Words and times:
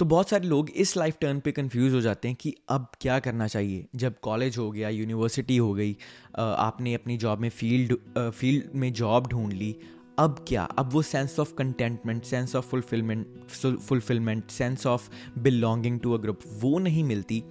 तो 0.00 0.04
बहुत 0.06 0.28
सारे 0.28 0.46
लोग 0.48 0.68
इस 0.70 0.96
लाइफ 0.96 1.16
टर्न 1.20 1.38
पे 1.40 1.52
कंफ्यूज 1.52 1.94
हो 1.94 2.00
जाते 2.00 2.28
हैं 2.28 2.36
कि 2.40 2.54
अब 2.70 2.86
क्या 3.00 3.18
करना 3.18 3.46
चाहिए। 3.46 3.86
जब 3.96 4.18
कॉलेज 4.22 4.58
हो 4.58 4.70
गया 4.70 4.88
यूनिवर्सिटी 4.88 5.56
हो 5.56 5.72
गई 5.74 5.96
आपने 6.38 6.94
अपनी 6.94 7.16
जॉब 7.16 7.38
में 7.38 7.48
फ़ील्ड 7.50 7.94
फ़ील्ड 8.18 8.74
में 8.74 8.92
जॉब 8.92 9.26
ढूंढ 9.26 9.52
ली, 9.52 9.74
अब 10.18 10.44
क्या? 10.48 10.62
अब 10.78 10.92
वो 10.92 11.02
sense 11.02 11.38
of 11.40 11.54
contentment 11.54 12.24
sense 12.24 12.54
of 12.56 12.66
fulfilment 12.66 13.26
fulfilment 13.78 14.50
sense 14.50 14.86
of 14.86 15.10
belonging 15.38 16.00
to 16.00 16.12
a 16.12 16.18
group 16.18 16.40
वो 16.60 16.78
नहीं 16.78 17.04
मिलती। 17.04 17.42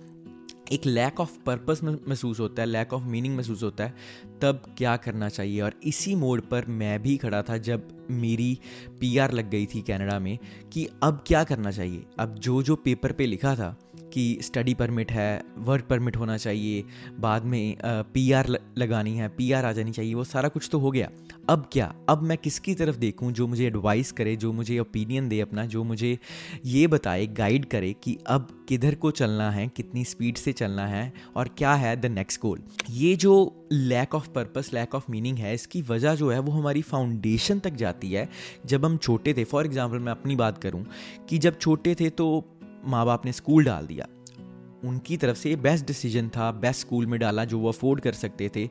एक 0.71 0.85
लैक 0.85 1.19
ऑफ़ 1.19 1.37
पर्पस 1.45 1.79
महसूस 1.83 2.39
होता 2.39 2.61
है 2.61 2.67
लैक 2.67 2.93
ऑफ़ 2.93 3.03
मीनिंग 3.03 3.37
महसूस 3.37 3.63
होता 3.63 3.83
है, 3.83 3.95
तब 4.41 4.61
क्या 4.77 4.97
करना 4.97 5.29
चाहिए? 5.29 5.61
और 5.61 5.73
इसी 5.83 6.15
मोड 6.15 6.41
पर 6.41 6.65
मैं 6.65 7.01
भी 7.01 7.17
खड़ा 7.17 7.41
था 7.41 7.57
जब 7.57 7.87
मेरी 8.11 8.59
पीआर 8.99 9.31
लग 9.31 9.49
गई 9.49 9.65
थी 9.65 9.81
कनाडा 9.81 10.19
में 10.19 10.37
कि 10.73 10.87
अब 11.03 11.23
क्या 11.27 11.43
करना 11.43 11.71
चाहिए? 11.71 12.05
अब 12.19 12.35
जो 12.35 12.63
जो 12.63 12.75
पेपर 12.75 13.11
पे 13.11 13.25
लिखा 13.25 13.55
था 13.55 13.75
कि 14.13 14.37
स्टडी 14.41 14.73
परमिट 14.73 15.11
है 15.11 15.41
वर्क 15.59 15.85
परमिट 15.85 16.17
होना 16.17 16.37
चाहिए, 16.37 16.83
बाद 17.19 17.43
में 17.43 17.75
पीआर 18.13 18.47
लगानी 18.77 19.15
है 19.17 19.27
पीआर 19.29 19.65
आ 19.65 19.71
जानी 19.71 19.91
चाहिए, 19.91 20.13
वो 20.13 20.23
सारा 20.23 20.49
कुछ 20.49 20.69
तो 20.71 20.79
हो 20.79 20.91
गया। 20.91 21.09
अब 21.49 21.69
क्या? 21.73 21.93
अब 22.09 22.21
मैं 22.21 22.37
किसकी 22.37 22.73
तरफ़ 22.75 22.97
देखूँ 22.97 23.31
जो 23.31 23.47
मुझे 23.47 23.65
एडवाइस 23.67 24.11
करे, 24.11 24.35
जो 24.35 24.51
मुझे 24.53 24.79
ओपिनियन 24.79 25.29
दे 25.29 25.39
अपना, 25.41 25.65
जो 25.65 25.83
मुझे 25.83 26.17
ये 26.65 26.85
बताए 26.87 27.27
गाइड 27.27 27.65
करे 27.65 27.93
कि 28.03 28.17
अब 28.27 28.47
किधर 28.69 28.95
को 28.95 29.11
चलना 29.11 29.49
है, 29.51 29.67
कितनी 29.67 30.03
स्पीड 30.05 30.37
से 30.37 30.53
चलना 30.53 30.85
है 30.87 31.11
और 31.35 31.49
क्या 31.57 31.73
है 31.75 31.95
द 31.95 32.05
नेक्स्ट 32.07 32.41
गोल 32.41 32.61
ये 32.89 33.15
जो 33.15 33.67
lack 33.71 34.15
of 34.15 34.29
purpose 34.29 34.69
lack 34.73 34.95
of 34.95 35.05
meaning 35.11 35.37
है, 35.37 35.53
इसकी 35.53 35.81
वजह 35.81 36.15
जो 36.15 36.29
है 36.31 36.39
वो 36.39 36.51
हमारी 36.51 36.81
फाउंडेशन 36.81 37.59
तक 37.59 37.73
जाती 37.75 38.11
है। 38.11 38.27
जब 38.65 38.85
हम 38.85 38.97
छोटे 38.97 39.33
थे 39.33 39.43
फॉर 39.43 39.65
एग्ज़ाम्पल 39.65 39.99
मैं 39.99 40.11
अपनी 40.11 40.35
बात 40.35 40.57
करूँ 40.57 40.85
कि 41.29 41.37
जब 41.37 41.57
छोटे 41.59 41.95
थे 41.95 42.09
तो 42.11 42.27
माँ 42.87 43.05
बाप 43.05 43.25
ने 43.25 43.33
स्कूल 43.33 43.63
डाल 43.63 43.87
दिया। 43.87 44.07
उनकी 44.83 45.17
तरफ़ 45.17 45.37
से 45.37 45.55
बेस्ट 45.55 45.87
डिसीज़न 45.87 46.29
था 46.29 46.51
बेस्ट 46.51 46.79
स्कूल 46.79 47.05
में 47.05 47.19
डाला 47.19 47.45
जो 47.45 47.59
वो 47.59 47.67
अफोर्ड 47.67 48.01
कर 48.01 48.11
सकते 48.11 48.51
थे। 48.55 48.69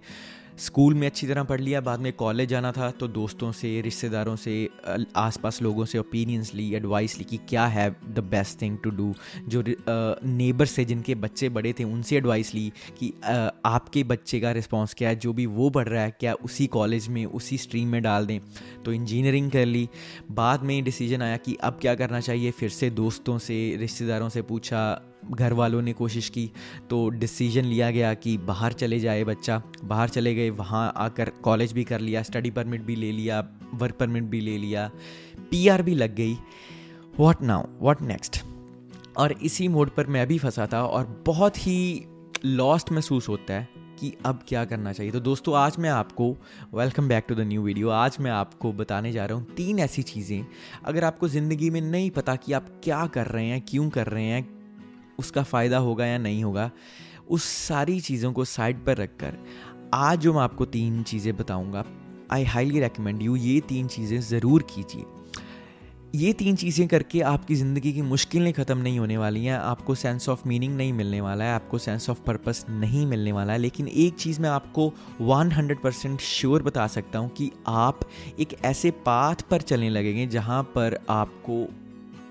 स्कूल 0.58 0.94
में 0.94 1.06
अच्छी 1.06 1.26
तरह 1.26 1.42
पढ़ 1.44 1.60
लिया, 1.60 1.80
बाद 1.80 2.00
में 2.00 2.12
कॉलेज 2.14 2.48
जाना 2.48 2.70
था 2.72 2.90
तो 2.90 3.08
दोस्तों 3.08 3.50
से, 3.52 3.80
रिश्तेदारों 3.80 4.36
से 4.36 4.68
आसपास 5.16 5.60
लोगों 5.62 5.84
से 5.84 5.98
ओपिनियंस 5.98 6.52
ली 6.54 6.72
एडवाइस 6.74 7.16
ली 7.18 7.24
कि 7.24 7.36
क्या 7.48 7.66
है 7.66 7.88
the 8.08 8.24
best 8.30 8.60
thing 8.62 8.78
to 8.84 8.90
do 8.90 9.12
जो 9.48 9.62
नेबर 10.26 10.66
से 10.66 10.84
जिनके 10.84 11.14
बच्चे 11.16 11.48
बड़े 11.48 11.72
थे, 11.72 11.84
उनसे 11.84 12.16
एडवाइस 12.16 12.54
ली 12.54 12.72
कि 12.98 13.12
आपके 13.24 14.04
बच्चे 14.04 14.40
का 14.40 14.52
रिस्पॉन्स 14.52 14.94
क्या 14.94 15.08
है, 15.08 15.16
जो 15.16 15.32
भी 15.32 15.46
वो 15.48 15.70
पढ़ 15.70 15.88
रहा 15.88 16.02
है, 16.02 16.16
क्या 16.20 16.34
उसी 16.34 16.66
कॉलेज 16.68 17.08
में, 17.08 17.24
उसी 17.26 17.58
स्ट्रीम 17.58 17.88
में 17.88 18.02
डाल 18.02 18.26
दें। 18.26 18.41
तो 18.84 18.92
इंजीनियरिंग 18.92 19.50
कर 19.50 19.66
ली। 19.66 19.88
बाद 20.30 20.62
में 20.62 20.82
डिसीज़न 20.84 21.22
आया 21.22 21.36
कि 21.38 21.56
अब 21.62 21.78
क्या 21.80 21.94
करना 21.94 22.20
चाहिए, 22.20 22.50
फिर 22.50 22.70
से 22.70 22.91
दोस्तों 22.92 23.38
से, 23.38 23.76
रिश्तेदारों 23.76 24.28
से 24.28 24.42
पूछा 24.42 24.82
घर 25.30 25.52
वालों 25.52 25.82
ने 25.82 25.92
कोशिश 25.92 26.28
की 26.28 26.50
तो 26.91 27.08
डिसीज़न 27.10 27.64
लिया 27.64 27.91
गया 27.91 28.12
कि 28.14 28.36
बाहर 28.41 28.72
चले 28.72 28.98
जाए 29.00 29.24
बच्चा। 29.24 29.62
बाहर 29.84 30.08
चले 30.08 30.34
गए, 30.34 30.50
वहाँ 30.50 30.92
आकर 30.96 31.30
कॉलेज 31.42 31.72
भी 31.72 31.84
कर 31.84 32.00
लिया 32.00 32.22
स्टडी 32.22 32.50
परमिट 32.50 32.82
भी 32.82 32.96
ले 32.96 33.12
लिया 33.12 33.44
वर्क 33.74 33.94
परमिट 33.94 34.24
भी 34.24 34.41
ले 34.41 34.58
लिया। 34.58 34.91
पीआर 35.50 35.82
भी 35.82 35.94
लग 35.94 36.14
गई। 36.14 36.34
व्हाट 37.19 37.42
नाउ 37.42 37.66
व्हाट 37.80 38.02
नेक्स्ट 38.02 38.42
और 39.16 39.32
इसी 39.32 39.69
मोड 39.69 39.91
पर 39.91 40.06
मैं 40.06 40.27
भी 40.27 40.38
फंसा 40.38 40.66
था 40.72 40.84
और 40.84 41.22
बहुत 41.27 41.66
ही 41.66 42.06
लॉस्ट 42.44 42.92
महसूस 42.92 43.28
होता 43.28 43.54
है 43.54 43.69
कि 44.00 44.12
अब 44.27 44.41
क्या 44.48 44.64
करना 44.64 44.92
चाहिए। 44.92 45.12
तो 45.12 45.20
दोस्तों, 45.20 45.54
आज 45.56 45.77
मैं 45.78 45.91
आपको 45.91 46.30
welcome 46.74 47.08
back 47.08 47.24
to 47.28 47.34
the 47.34 47.41
new 47.41 47.62
video 47.62 47.88
आज 47.91 48.16
मैं 48.20 48.30
आपको 48.30 48.72
बताने 48.72 49.12
जा 49.12 49.24
रहा 49.27 49.38
हूँ 49.38 49.54
तीन 49.56 49.78
ऐसी 49.78 50.02
चीज़ें। 50.02 50.44
अगर 50.84 51.04
आपको 51.04 51.28
ज़िंदगी 51.28 51.70
में 51.70 51.80
नहीं 51.80 52.10
पता 52.10 52.34
कि 52.36 52.52
आप 52.52 52.66
क्या 52.84 53.06
कर 53.06 53.27
रहे 53.27 53.47
हैं, 53.47 53.60
क्यों 53.69 53.88
कर 53.91 54.06
रहे 54.06 54.24
हैं 54.24 54.44
उसका 55.19 55.42
फ़ायदा 55.42 55.78
होगा 55.78 56.06
या 56.06 56.19
नहीं 56.19 56.45
होगा, 56.45 56.70
उस 57.28 57.45
सारी 57.45 58.00
चीज़ों 58.00 58.33
को 58.33 58.45
साइड 58.47 58.84
पर 58.84 58.97
रखकर, 58.97 59.39
आज 59.95 60.19
जो 60.19 60.33
मैं 60.34 60.41
आपको 60.41 60.64
तीन 60.67 61.03
चीज़ें 61.03 61.36
बताऊँगा 61.36 61.84
आई 62.32 62.44
हाईली 62.44 62.81
रेकमेंड 62.81 63.22
यू 63.22 63.37
ये 63.37 63.60
तीन 63.60 63.87
चीज़ें 63.88 64.21
ज़रूर 64.21 64.62
कीजिए। 64.71 65.05
ये 66.15 66.32
तीन 66.32 66.56
चीज़ें 66.56 66.87
करके 66.88 67.21
आपकी 67.21 67.55
ज़िंदगी 67.55 67.93
की 67.93 68.03
मुश्किलें 68.03 68.53
ख़त्म 68.53 68.78
नहीं 68.78 68.99
होने 68.99 69.16
वाली 69.16 69.44
हैं, 69.44 69.55
आपको 69.55 69.94
सेंस 69.94 70.28
ऑफ़ 70.28 70.47
मीनिंग 70.49 70.76
नहीं 70.76 70.93
मिलने 70.93 71.21
वाला 71.21 71.44
है, 71.44 71.55
आपको 71.55 71.78
सेंस 71.78 72.09
ऑफ़ 72.10 72.21
पर्पस 72.26 72.65
नहीं 72.71 73.05
मिलने 73.06 73.32
वाला 73.32 73.53
है, 73.53 73.59
लेकिन 73.59 73.88
एक 73.88 74.15
चीज़ 74.15 74.41
मैं 74.41 74.50
आपको 74.50 74.93
100 75.22 75.78
परसेंट 75.82 76.21
श्योर 76.21 76.62
बता 76.62 76.87
सकता 76.87 77.19
हूँ 77.19 77.28
कि 77.28 77.50
आप 77.69 78.00
एक 78.41 78.56
ऐसे 78.65 78.91
पाथ 79.06 79.43
पर 79.50 79.60
चलने 79.62 79.91
लगेंगे 79.91 80.26
जहाँ 80.26 80.62
पर 80.75 80.99
आपको 81.10 81.66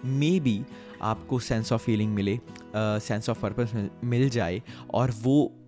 मे 0.05 0.39
बी 0.39 0.61
आपको 1.01 1.39
सेंस 1.39 1.71
ऑफ़ 1.71 1.83
फीलिंग 1.83 2.13
मिले 2.13 2.39
सेंस 2.77 3.29
ऑफ़ 3.29 3.41
पर्पस 3.41 3.89
मिल 4.03 4.29
जाए 4.29 4.61
और 4.93 5.11
वो 5.11 5.61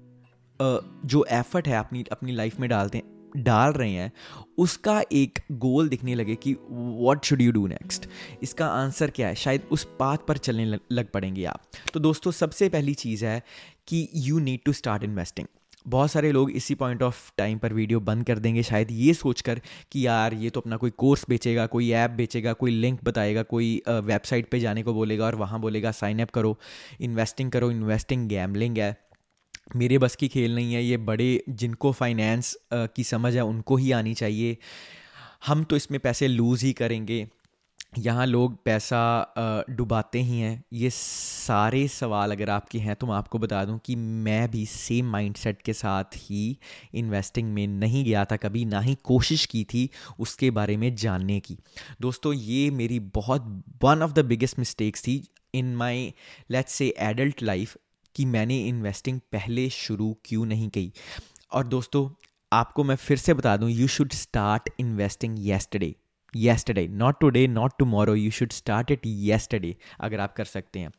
uh, 0.62 0.84
जो 1.06 1.26
एफर्ट 1.30 1.68
है 1.68 1.78
अपनी 1.78 2.06
अपनी 2.12 2.32
लाइफ 2.32 2.60
में 2.60 2.70
डालते 2.70 3.04
डाल 3.38 3.72
रहे 3.72 3.92
हैं 3.92 4.12
उसका 4.58 5.04
एक 5.12 5.40
गोल 5.52 5.90
दिखने 5.90 6.16
लगे 6.16 6.36
कि 6.36 6.54
what 6.70 7.26
should 7.26 7.42
you 7.42 7.52
do 7.52 7.68
next 7.68 8.10
इसका 8.44 8.68
आंसर 8.68 9.10
क्या 9.10 9.28
है? 9.28 9.36
शायद 9.36 9.64
उस 9.72 9.84
पाथ 10.00 10.18
पर 10.18 10.38
चलने 10.38 10.80
लग 10.92 11.12
पड़ेंगे 11.12 11.46
आप। 11.46 11.62
तो 11.94 12.00
दोस्तों 12.00 12.32
सबसे 12.32 12.70
पहली 12.70 12.94
चीज़ 12.94 13.26
है 13.26 13.44
कि 13.88 14.10
you 14.16 14.40
need 14.40 14.60
to 14.66 14.74
start 14.74 15.04
investing 15.04 15.48
बहुत 15.88 16.12
सारे 16.12 16.32
लोग 16.32 16.52
इसी 16.52 16.76
पॉइंट 16.76 17.04
ऑफ़ 17.04 17.32
टाइम 17.38 17.58
पर 17.58 17.74
वीडियो 17.74 18.00
बंद 18.00 18.26
कर 18.26 18.40
देंगे। 18.40 18.64
शायद 18.64 18.88
ये 18.92 19.14
सोचकर 19.14 19.62
कि 19.92 20.06
यार, 20.08 20.34
ये 20.34 20.50
तो 20.50 20.60
अपना 20.60 20.78
कोई 20.78 20.90
कोर्स 20.90 21.26
बेचेगा, 21.30 21.66
कोई 21.66 21.92
ऐप 21.92 22.12
बेचेगा, 22.12 22.54
कोई 22.54 22.72
लिंक 22.72 23.04
बताएगा, 23.04 23.44
कोई 23.44 23.82
वेबसाइट 23.90 24.50
पे 24.52 24.60
जाने 24.60 24.84
को 24.84 24.94
बोलेगा 24.94 25.26
और 25.26 25.36
वहाँ 25.36 25.60
बोलेगा 25.60 25.92
साइन 25.92 26.22
अप 26.22 26.30
करो 26.30 26.58
इन्वेस्टिंग 27.02 27.52
करो 27.52 27.72
इन्वेस्टिंग 27.72 28.28
गैमलिंग 28.30 28.78
है। 28.78 28.96
मेरे 29.76 29.98
बस 29.98 30.16
की 30.16 30.28
खेल 30.28 30.56
नहीं 30.56 30.74
है। 30.74 30.84
ये 30.84 30.98
बड़े 30.98 31.44
जिनको 31.50 31.92
फाइनेंस 31.92 32.56
की 32.74 33.04
समझ 33.04 33.36
है, 33.36 33.42
उनको 33.42 33.76
ही 33.76 33.92
आनी 33.92 34.14
चाहिए। 34.14 34.58
हम 35.48 35.64
तो 35.64 35.76
इसमें 35.76 36.00
पैसे 36.00 36.28
लूज़ 36.28 36.66
ही 36.66 36.74
करेंगे। 36.74 37.28
यहाँ 37.94 38.26
लोग 38.26 38.56
पैसा 38.66 39.66
डुबाते 39.70 40.20
ही 40.22 40.40
हैं। 40.40 40.64
ये 40.74 40.90
सारे 40.90 41.88
सवाल 41.88 42.32
अगर 42.32 42.50
आपके 42.50 42.80
हैं 42.80 42.96
तो 42.96 43.08
मैं 43.08 43.14
आपको 43.14 43.40
बता 43.40 43.64
दूँ 43.66 43.78
कि 43.86 43.96
मैं 43.96 44.50
भी 44.52 44.66
सेम 44.66 45.10
माइंडसेट 45.12 45.62
के 45.62 45.74
साथ 45.74 46.18
ही 46.18 46.58
इन्वेस्टिंग 46.94 47.54
में 47.54 47.66
नहीं 47.68 48.04
गया 48.06 48.26
था 48.26 48.36
कभी, 48.38 48.66
ना 48.66 48.80
ही 48.80 48.96
कोशिश 49.04 49.46
की 49.46 49.64
थी 49.64 49.90
उसके 50.20 50.52
बारे 50.52 50.78
में 50.78 50.94
जानने 50.96 51.40
की। 51.40 51.58
दोस्तों, 52.02 52.34
ये 52.34 52.70
मेरी 52.72 53.00
बहुत 53.00 53.64
one 53.84 54.02
of 54.04 54.12
the 54.12 54.26
biggest 54.26 54.60
mistakes 54.60 55.04
थी 55.04 55.22
in 55.54 55.76
my 55.76 56.14
let's 56.52 56.74
say 56.74 56.94
adult 57.00 57.44
life 57.44 57.78
कि 58.16 58.26
मैंने 58.26 58.60
इन्वेस्टिंग 58.66 59.20
पहले 59.32 59.70
शुरू 59.70 60.16
क्यों 60.26 60.46
नहीं 60.46 60.70
की। 60.70 60.92
और 61.52 61.68
दोस्तों, 61.68 62.10
आपको 62.52 62.84
मैं 62.84 62.96
फिर 62.96 63.18
से 63.18 63.34
बता 63.34 63.56
दूँ 63.58 63.70
you 63.70 63.88
should 63.88 64.14
start 64.14 64.70
investing 64.80 65.36
yesterday 65.40 65.96
yesterday 66.36 66.88
not 66.88 67.20
today 67.20 67.48
not 67.48 67.74
tomorrow 67.80 68.16
you 68.16 68.32
should 68.32 68.52
start 68.52 68.92
it 68.92 69.02
yesterday 69.06 69.76
अगर 70.00 70.20
आप 70.20 70.36
कर 70.36 70.46
सकते 70.46 70.80
हैं। 70.80 70.92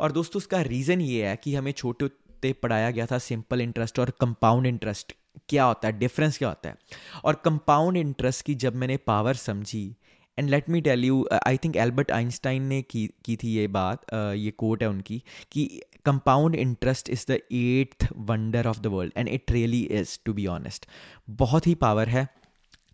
और 0.00 0.12
दोस्तों 0.12 0.38
उसका 0.38 0.60
रीज़न 0.62 1.00
ये 1.00 1.26
है 1.26 1.36
कि 1.36 1.54
हमें 1.54 1.72
छोटे 1.72 2.04
होते 2.04 2.52
पढ़ाया 2.52 2.90
गया 2.90 3.06
था 3.06 3.18
सिंपल 3.18 3.60
इंटरेस्ट 3.60 3.98
और 3.98 4.10
कंपाउंड 4.20 4.66
इंटरेस्ट 4.66 5.12
क्या 5.48 5.64
होता 5.64 5.88
है? 5.88 5.98
डिफरेंस 5.98 6.38
क्या 6.38 6.48
होता 6.48 6.68
है? 6.68 6.76
और 7.24 7.34
कंपाउंड 7.34 7.96
इंटरेस्ट 7.96 8.44
की 8.46 8.54
जब 8.54 8.74
मैंने 8.74 8.96
पावर 8.96 9.34
समझी 9.34 9.96
and 10.38 10.50
let 10.50 10.68
me 10.70 10.80
tell 10.80 11.04
you 11.04 11.26
I 11.46 11.56
think 11.56 11.76
Albert 11.76 12.10
Einstein 12.10 12.62
ने 12.62 12.80
की 12.82 13.06
की 13.24 13.36
थी 13.36 13.48
ये 13.48 13.66
बात 13.68 14.04
uh, 14.04 14.32
ये 14.34 14.50
कोट 14.50 14.82
है 14.82 14.88
उनकी 14.88 15.22
कि 15.52 15.82
compound 16.04 16.54
interest 16.54 17.10
is 17.10 17.24
the 17.30 17.38
eighth 17.52 18.08
wonder 18.16 18.66
of 18.66 18.80
the 18.80 18.86
world 18.86 19.12
and 19.16 19.28
it 19.28 19.50
really 19.50 19.82
is 19.82 20.18
to 20.24 20.32
be 20.32 20.46
honest 20.46 20.86
बहुत 21.30 21.66
ही 21.66 21.74
पावर 21.74 22.08
है। 22.08 22.28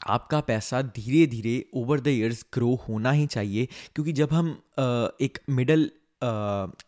आपका 0.07 0.41
पैसा 0.41 0.83
धीरे 0.83 1.27
धीरे 1.27 1.69
ओवर 1.75 2.01
द 2.01 2.09
ईयर्स 2.09 2.47
ग्रो 2.55 2.75
होना 2.75 3.11
ही 3.11 3.27
चाहिए 3.27 3.67
क्योंकि 3.67 4.13
जब 4.13 4.33
हम 4.33 4.63
एक 5.21 5.39
मिडल 5.51 5.91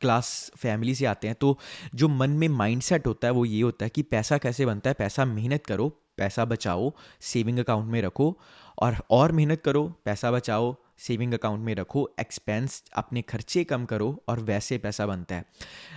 क्लास 0.00 0.52
फैमिली 0.56 0.94
से 0.94 1.04
आते 1.04 1.26
हैं 1.26 1.36
तो 1.40 1.58
जो 1.94 2.08
मन 2.08 2.30
में 2.30 2.48
माइंडसेट 2.48 3.06
होता 3.06 3.26
है 3.26 3.32
वो 3.32 3.44
ये 3.44 3.62
होता 3.62 3.84
है 3.84 3.90
कि 3.90 4.02
पैसा 4.02 4.38
कैसे 4.38 4.66
बनता 4.66 4.90
है 4.90 4.94
पैसा 4.94 5.24
मेहनत 5.24 5.66
करो 5.66 5.88
पैसा 6.16 6.44
बचाओ 6.44 6.92
सेविंग 7.20 7.58
अकाउंट 7.58 7.90
में 7.90 8.02
रखो 8.02 8.38
और 8.78 8.96
और 9.10 9.32
मेहनत 9.32 9.62
करो 9.62 9.92
पैसा 10.04 10.30
बचाओ 10.30 10.76
सेविंग 10.98 11.34
अकाउंट 11.34 11.60
में 11.60 11.74
रखो 11.74 12.10
एक्सपेंस 12.20 12.84
अपने 12.96 13.22
खर्चे 13.22 13.64
कम 13.64 13.84
करो 13.84 14.24
और 14.28 14.40
वैसे 14.40 14.78
पैसा 14.78 15.06
बनता 15.06 15.34
है। 15.34 15.44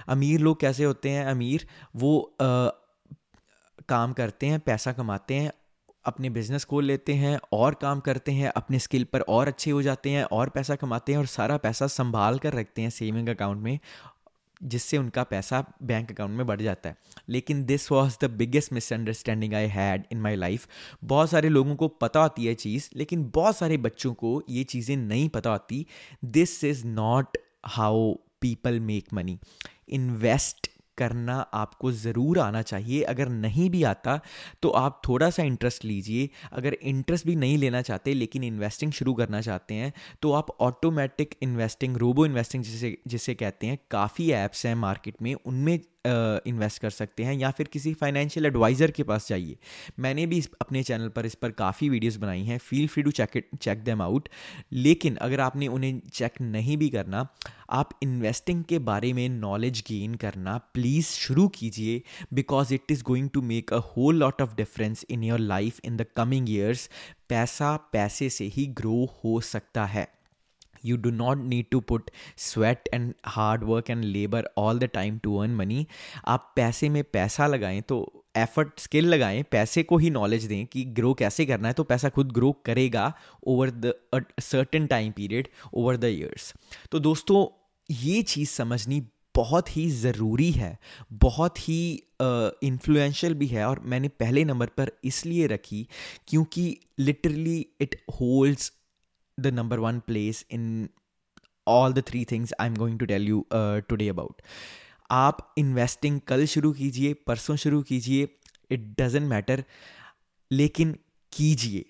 अमीर 0.07 0.39
लोग 0.39 0.59
कैसे 0.59 0.83
होते 0.83 1.09
हैं? 1.09 1.25
अमीर 1.25 1.67
वो 1.95 2.35
आ, 2.41 2.69
काम 3.89 4.13
करते 4.13 4.47
हैं 4.47 4.59
पैसा 4.59 4.93
कमाते 4.93 5.33
हैं 5.33 5.51
अपने 6.07 6.29
बिज़नेस 6.29 6.65
खोल 6.65 6.85
लेते 6.85 7.13
हैं, 7.13 7.39
और 7.53 7.73
काम 7.73 7.99
करते 7.99 8.31
हैं, 8.31 8.51
अपने 8.55 8.79
स्किल 8.79 9.03
पर 9.03 9.21
और 9.21 9.47
अच्छे 9.47 9.71
हो 9.71 9.81
जाते 9.81 10.09
हैं, 10.09 10.23
और 10.23 10.49
पैसा 10.49 10.75
कमाते 10.75 11.11
हैं, 11.11 11.19
और 11.19 11.25
सारा 11.25 11.57
पैसा 11.57 11.87
संभाल 11.87 12.39
कर 12.39 12.53
रखते 12.53 12.81
हैं 12.81 12.89
सेविंग 12.89 13.29
अकाउंट 13.29 13.63
में, 13.63 13.79
जिससे 14.63 14.97
उनका 14.97 15.23
पैसा 15.23 15.63
बैंक 15.83 16.11
अकाउंट 16.11 16.31
में 16.31 16.45
बढ़ 16.47 16.61
जाता 16.61 16.89
है। 16.89 16.97
लेकिन 17.29 17.65
this 17.65 17.91
was 17.91 18.17
the 18.21 18.29
biggest 18.29 18.73
misunderstanding 18.73 19.53
I 19.53 19.65
had 19.65 20.03
in 20.11 20.21
my 20.21 20.35
life 20.35 20.67
बहुत 21.03 21.29
सारे 21.29 21.49
लोगों 21.49 21.75
को 21.75 21.87
पता 21.87 22.19
होती 22.19 22.45
है 22.45 22.53
चीज़, 22.53 22.89
लेकिन 22.95 23.31
बहुत 23.35 23.57
सारे 23.57 23.77
बच्चों 23.77 24.13
को 24.13 24.41
ये 24.49 24.63
चीज़ें 24.63 24.95
नहीं 24.97 25.27
पता 25.29 25.49
होती। 25.49 25.85
This 26.25 26.63
is 26.63 26.85
not 26.87 27.37
how 27.65 28.13
people 28.41 28.79
make 28.79 29.13
money 29.13 29.37
invest 29.89 30.69
करना 30.97 31.35
आपको 31.55 31.91
ज़रूर 31.93 32.39
आना 32.39 32.61
चाहिए। 32.63 33.01
अगर 33.05 33.29
नहीं 33.29 33.69
भी 33.69 33.83
आता 33.85 34.19
तो 34.61 34.69
आप 34.71 35.01
थोड़ा 35.07 35.29
सा 35.29 35.43
इंटरेस्ट 35.43 35.85
लीजिए। 35.85 36.29
अगर 36.53 36.73
इंटरेस्ट 36.73 37.25
भी 37.25 37.35
नहीं 37.35 37.57
लेना 37.57 37.81
चाहते, 37.81 38.13
लेकिन 38.13 38.43
इन्वेस्टिंग 38.43 38.91
शुरू 38.91 39.13
करना 39.13 39.41
चाहते 39.41 39.73
हैं 39.73 39.91
तो 40.21 40.31
आप 40.33 40.55
ऑटोमेटिक 40.61 41.35
इन्वेस्टिंग 41.41 41.97
रोबो 41.97 42.25
इन्वेस्टिंग 42.25 42.63
जिसे 42.63 42.97
जिसे 43.07 43.33
कहते 43.35 43.67
हैं, 43.67 43.77
काफ़ी 43.91 44.31
ऐप्स 44.33 44.65
हैं 44.65 44.75
मार्केट 44.77 45.21
में। 45.21 45.33
उनमें 45.35 45.79
इन्वेस्ट 46.47 46.81
कर 46.81 46.89
सकते 46.89 47.23
हैं 47.23 47.33
या 47.33 47.51
फिर 47.51 47.67
किसी 47.73 47.93
फाइनेंशियल 47.93 48.45
एडवाइज़र 48.45 48.91
के 48.91 49.03
पास 49.03 49.27
जाइए। 49.29 49.57
मैंने 49.99 50.25
भी 50.25 50.37
इस, 50.37 50.49
अपने 50.61 50.83
चैनल 50.83 51.09
पर 51.09 51.25
इस 51.25 51.35
पर 51.35 51.51
काफ़ी 51.53 51.89
वीडियोस 51.89 52.17
बनाई 52.17 52.43
हैं। 52.43 52.57
Feel 52.59 52.87
free 52.87 53.03
to 53.03 53.11
check 53.11 53.37
it 53.37 53.49
check 53.57 53.83
them 53.83 54.01
out 54.01 54.29
लेकिन 54.73 55.15
अगर 55.17 55.39
आपने 55.39 55.67
उन्हें 55.67 55.99
चेक 56.13 56.41
नहीं 56.41 56.77
भी 56.77 56.89
करना, 56.89 57.27
आप 57.69 57.89
इन्वेस्टिंग 58.03 58.63
के 58.63 58.79
बारे 58.81 59.11
में 59.13 59.27
नॉलेज 59.29 59.83
गेन 59.87 60.15
करना 60.15 60.57
प्लीज़ 60.73 61.05
शुरू 61.07 61.47
कीजिए 61.49 62.01
because 62.33 62.73
it 62.73 62.91
is 62.91 63.03
going 63.03 63.29
to 63.29 63.41
make 63.43 63.73
a 63.73 63.77
whole 63.87 64.15
lot 64.15 64.41
of 64.41 64.55
difference 64.55 65.05
in 65.09 65.23
your 65.23 65.39
life 65.39 65.79
in 65.85 65.97
the 65.97 66.05
coming 66.17 66.49
years 66.49 66.89
पैसा 67.29 67.75
पैसे 67.93 68.29
से 68.29 68.45
ही 68.45 68.65
ग्रो 68.77 69.05
हो 69.23 69.39
सकता 69.41 69.85
है। 69.85 70.07
You 70.83 70.97
do 70.97 71.11
not 71.11 71.37
need 71.37 71.71
to 71.71 71.81
put 71.81 72.11
sweat 72.37 72.89
and 72.93 73.13
hard 73.25 73.63
work 73.63 73.89
and 73.89 74.11
labor 74.13 74.43
all 74.55 74.75
the 74.75 74.87
time 74.87 75.19
to 75.19 75.41
earn 75.41 75.57
money. 75.57 75.85
आप 76.27 76.53
पैसे 76.55 76.89
में 76.89 77.03
पैसा 77.03 77.47
लगाएँ 77.47 77.81
तो 77.81 78.23
एफर्ट 78.37 78.79
स्किल 78.79 79.05
लगाएँ 79.05 79.43
पैसे 79.43 79.83
को 79.83 79.97
ही 79.97 80.09
नॉलेज 80.09 80.45
दें 80.45 80.65
कि 80.65 80.85
ग्रो 80.85 81.13
कैसे 81.13 81.45
करना 81.45 81.67
है 81.67 81.73
तो 81.73 81.83
पैसा 81.83 82.09
खुद 82.09 82.31
ग्रो 82.31 82.51
करेगा 82.65 83.13
over 83.47 83.69
the 83.69 83.93
certain 84.41 84.87
time 84.87 85.11
period 85.11 85.47
over 85.73 85.97
the 85.97 86.03
years 86.03 86.53
तो 86.91 86.99
दोस्तों 86.99 87.45
ये 87.91 88.21
चीज़ 88.21 88.49
समझनी 88.49 89.03
बहुत 89.35 89.77
ही 89.77 89.89
ज़रूरी 89.89 90.51
है 90.51 90.77
बहुत 91.13 91.59
ही 91.59 92.03
इन्फ्लुएंशियल 92.21 93.33
uh, 93.33 93.39
भी 93.39 93.47
है 93.47 93.65
और 93.65 93.79
मैंने 93.79 94.07
पहले 94.07 94.43
नंबर 94.45 94.67
पर 94.67 94.91
इसलिए 95.03 95.47
रखी 95.47 95.87
क्योंकि 96.27 96.79
literally 96.99 97.65
it 97.81 97.95
holds 98.11 98.71
the 99.38 99.50
number 99.50 99.80
one 99.80 100.00
place 100.00 100.44
in 100.50 100.90
all 101.66 101.92
the 101.92 102.02
three 102.02 102.24
things 102.24 102.52
I'm 102.58 102.74
going 102.74 102.98
to 102.98 103.06
tell 103.06 103.22
you 103.22 103.46
uh, 103.50 103.80
today 103.92 104.08
about. 104.08 104.42
आप 105.10 105.54
इन्वेस्टिंग 105.58 106.20
कल 106.20 106.44
शुरू 106.46 106.72
कीजिए 106.72 107.14
परसों 107.26 107.56
शुरू 107.56 107.82
कीजिए 107.82 108.28
इट 108.70 108.80
डजेंट 109.00 109.28
मैटर 109.30 109.64
लेकिन 110.52 110.98
कीजिए 111.32 111.84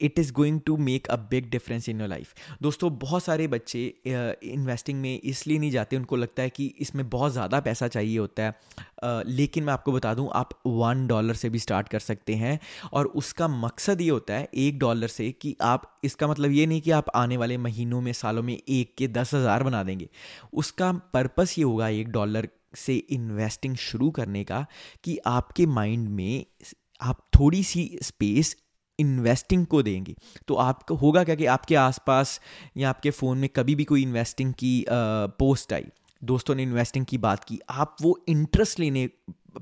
it 0.00 0.18
is 0.18 0.32
going 0.32 0.60
to 0.66 0.76
make 0.76 1.06
a 1.06 1.16
big 1.30 1.50
difference 1.50 1.88
in 1.88 2.00
your 2.00 2.08
life 2.08 2.34
दोस्तों 2.62 2.90
बहुत 2.98 3.24
सारे 3.24 3.46
बच्चे 3.48 3.84
इन्वेस्टिंग 4.44 5.00
में 5.00 5.20
इसलिए 5.20 5.58
नहीं 5.58 5.70
जाते 5.70 5.96
उनको 5.96 6.16
लगता 6.16 6.42
है 6.42 6.50
कि 6.50 6.66
इसमें 6.78 7.08
बहुत 7.10 7.32
ज़्यादा 7.32 7.60
पैसा 7.60 7.88
चाहिए 7.88 8.18
होता 8.18 8.42
है। 8.42 8.52
uh, 8.52 9.22
लेकिन 9.26 9.64
मैं 9.64 9.72
आपको 9.72 9.92
बता 9.92 10.14
दूँ 10.14 10.28
आप 10.34 10.58
वन 10.66 11.06
डॉलर 11.06 11.34
से 11.34 11.50
भी 11.50 11.58
स्टार्ट 11.58 11.88
कर 11.88 11.98
सकते 11.98 12.34
हैं 12.34 12.58
और 12.92 13.06
उसका 13.06 13.48
मकसद 13.48 14.00
ये 14.00 14.08
होता 14.08 14.34
है 14.34 14.48
एक 14.54 14.78
डॉलर 14.78 15.08
से 15.08 15.30
कि 15.32 15.56
आप 15.62 16.00
इसका 16.04 16.28
मतलब 16.28 16.50
ये 16.50 16.66
नहीं 16.66 16.80
कि 16.80 16.90
आप 16.90 17.10
आने 17.14 17.36
वाले 17.36 17.58
महीनों 17.58 18.00
में 18.00 18.12
सालों 18.12 18.42
में 18.42 18.56
एक 18.56 18.94
के 18.98 19.08
दस 19.08 19.34
हज़ार 19.34 19.62
बना 19.62 19.82
देंगे। 19.82 20.08
उसका 20.52 20.92
पर्पस 21.14 21.54
ये 21.58 21.64
होगा 21.64 21.88
एक 21.88 22.08
डॉलर 22.08 22.48
से 22.76 22.94
इन्वेस्टिंग 22.96 23.76
शुरू 23.76 24.10
करने 24.10 24.44
का 24.44 24.64
कि 25.04 25.18
आपके 25.26 25.66
माइंड 25.66 26.08
में 26.08 26.44
आप 27.00 27.18
थोड़ी 27.38 27.62
सी 27.64 27.98
स्पेस 28.02 28.56
इन्वेस्टिंग 28.98 29.66
को 29.66 29.82
देंगे। 29.82 30.14
तो 30.48 30.54
आपको 30.54 30.94
होगा 30.94 31.24
क्या 31.24 31.34
कि 31.34 31.46
आपके 31.46 31.74
आसपास 31.74 32.40
या 32.76 32.88
आपके 32.88 33.10
फ़ोन 33.10 33.38
में 33.38 33.48
कभी 33.48 33.74
भी 33.74 33.84
कोई 33.84 34.02
इन्वेस्टिंग 34.02 34.52
की 34.54 34.84
पोस्ट 34.90 35.72
आई 35.72 35.86
दोस्तों 36.22 36.54
ने 36.54 36.62
इन्वेस्टिंग 36.62 37.06
की 37.06 37.18
बात 37.18 37.44
की 37.44 37.58
आप 37.70 37.96
वो 38.02 38.18
इंटरेस्ट 38.28 38.80
लेने 38.80 39.08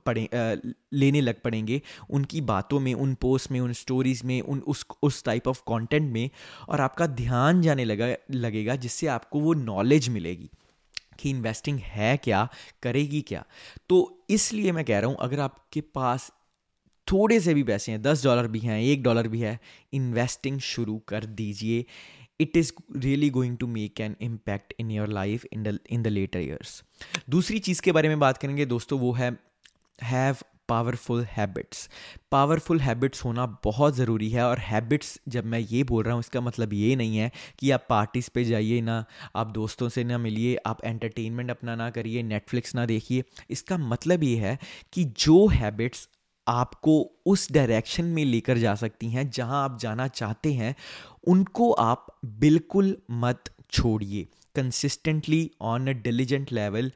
पड़े 0.06 0.24
आ, 0.24 0.72
लेने 0.92 1.20
लग 1.20 1.40
पड़ेंगे 1.40 1.80
उनकी 2.10 2.40
बातों 2.40 2.80
में 2.80 2.92
उन 2.94 3.14
पोस्ट 3.14 3.50
में 3.50 3.58
उन 3.60 3.72
स्टोरीज़ 3.72 4.24
में 4.26 4.40
उन 4.40 4.58
उस 4.66 4.84
उस 5.02 5.24
टाइप 5.24 5.48
ऑफ़ 5.48 5.60
कंटेंट 5.60 6.10
में 6.12 6.30
और 6.68 6.80
आपका 6.80 7.06
ध्यान 7.06 7.62
जाने 7.62 7.84
लगा 7.84 8.14
लगेगा 8.30 8.76
जिससे 8.76 9.06
आपको 9.06 9.40
वो 9.40 9.54
नॉलेज 9.54 10.08
मिलेगी 10.08 10.50
कि 11.18 11.30
इन्वेस्टिंग 11.30 11.78
है 11.78 12.16
क्या 12.16 12.48
करेगी 12.82 13.20
क्या। 13.20 13.44
तो 13.88 14.24
इसलिए 14.30 14.72
मैं 14.72 14.84
कह 14.84 14.98
रहा 14.98 15.10
हूँ 15.10 15.16
अगर 15.20 15.40
आपके 15.40 15.80
पास 15.94 16.30
थोड़े 17.12 17.40
से 17.40 17.54
भी 17.54 17.62
पैसे 17.62 17.92
हैं, 17.92 18.02
दस 18.02 18.24
डॉलर 18.24 18.46
भी 18.48 18.58
हैं, 18.60 18.80
एक 18.80 19.02
डॉलर 19.02 19.28
भी 19.28 19.40
है 19.40 19.58
इन्वेस्टिंग 19.92 20.60
शुरू 20.62 20.98
कर 21.08 21.24
दीजिए। 21.34 21.84
It 22.40 22.56
is 22.56 22.72
really 22.96 23.30
going 23.30 23.56
to 23.58 23.66
make 23.68 24.00
an 24.00 24.16
impact 24.22 24.74
in 24.80 24.90
your 24.90 25.08
life 25.10 25.44
in 25.52 25.62
the 25.62 25.78
in 25.90 26.02
the 26.02 26.06
later 26.08 26.40
years 26.40 26.82
दूसरी 27.30 27.58
चीज़ 27.58 27.82
के 27.82 27.92
बारे 27.92 28.08
में 28.08 28.18
बात 28.20 28.38
करेंगे 28.38 28.66
दोस्तों, 28.66 28.98
वो 29.00 29.12
है 29.12 29.36
have 29.98 30.36
powerful 30.68 31.24
habits 31.30 31.88
powerful 32.32 32.80
habits 32.80 33.24
होना 33.24 33.46
बहुत 33.64 33.94
ज़रूरी 33.96 34.28
है 34.30 34.42
और 34.42 34.58
हैबिट्स 34.58 35.18
जब 35.28 35.44
मैं 35.44 35.58
ये 35.60 35.82
बोल 35.84 36.04
रहा 36.04 36.14
हूँ, 36.14 36.20
इसका 36.20 36.40
मतलब 36.40 36.72
ये 36.72 36.94
नहीं 36.96 37.16
है 37.16 37.30
कि 37.58 37.70
आप 37.70 37.86
पार्टीज़ 37.90 38.30
पे 38.34 38.44
जाइए 38.44 38.80
ना, 38.80 39.04
आप 39.36 39.50
दोस्तों 39.50 39.88
से 39.88 40.04
ना 40.04 40.18
मिलिए, 40.18 40.56
आप 40.66 40.84
एंटरटेनमेंट 40.84 41.50
अपना 41.50 41.74
ना 41.76 41.90
करिए 41.90 42.22
नेटफ्लिक्स 42.22 42.74
ना 42.74 42.86
देखिए। 42.86 43.24
इसका 43.50 43.78
मतलब 43.78 44.22
ये 44.24 44.36
है 44.36 44.58
कि 44.92 45.04
जो 45.18 45.46
हैबिट्स 45.48 46.08
आपको 46.46 47.00
उस 47.26 47.50
डायरेक्शन 47.52 48.04
में 48.04 48.24
लेकर 48.24 48.58
जा 48.58 48.74
सकती 48.74 49.08
हैं, 49.10 49.28
जहाँ 49.30 49.64
आप 49.64 49.78
जाना 49.80 50.06
चाहते 50.10 50.52
हैं, 50.52 50.74
उनको 51.26 51.70
आप 51.72 52.06
बिल्कुल 52.24 52.96
मत 53.10 53.50
छोड़िए। 53.70 54.26
Consistently 54.54 55.50
on 55.62 55.88
a 55.88 55.92
diligent 56.02 56.52
level 56.52 56.92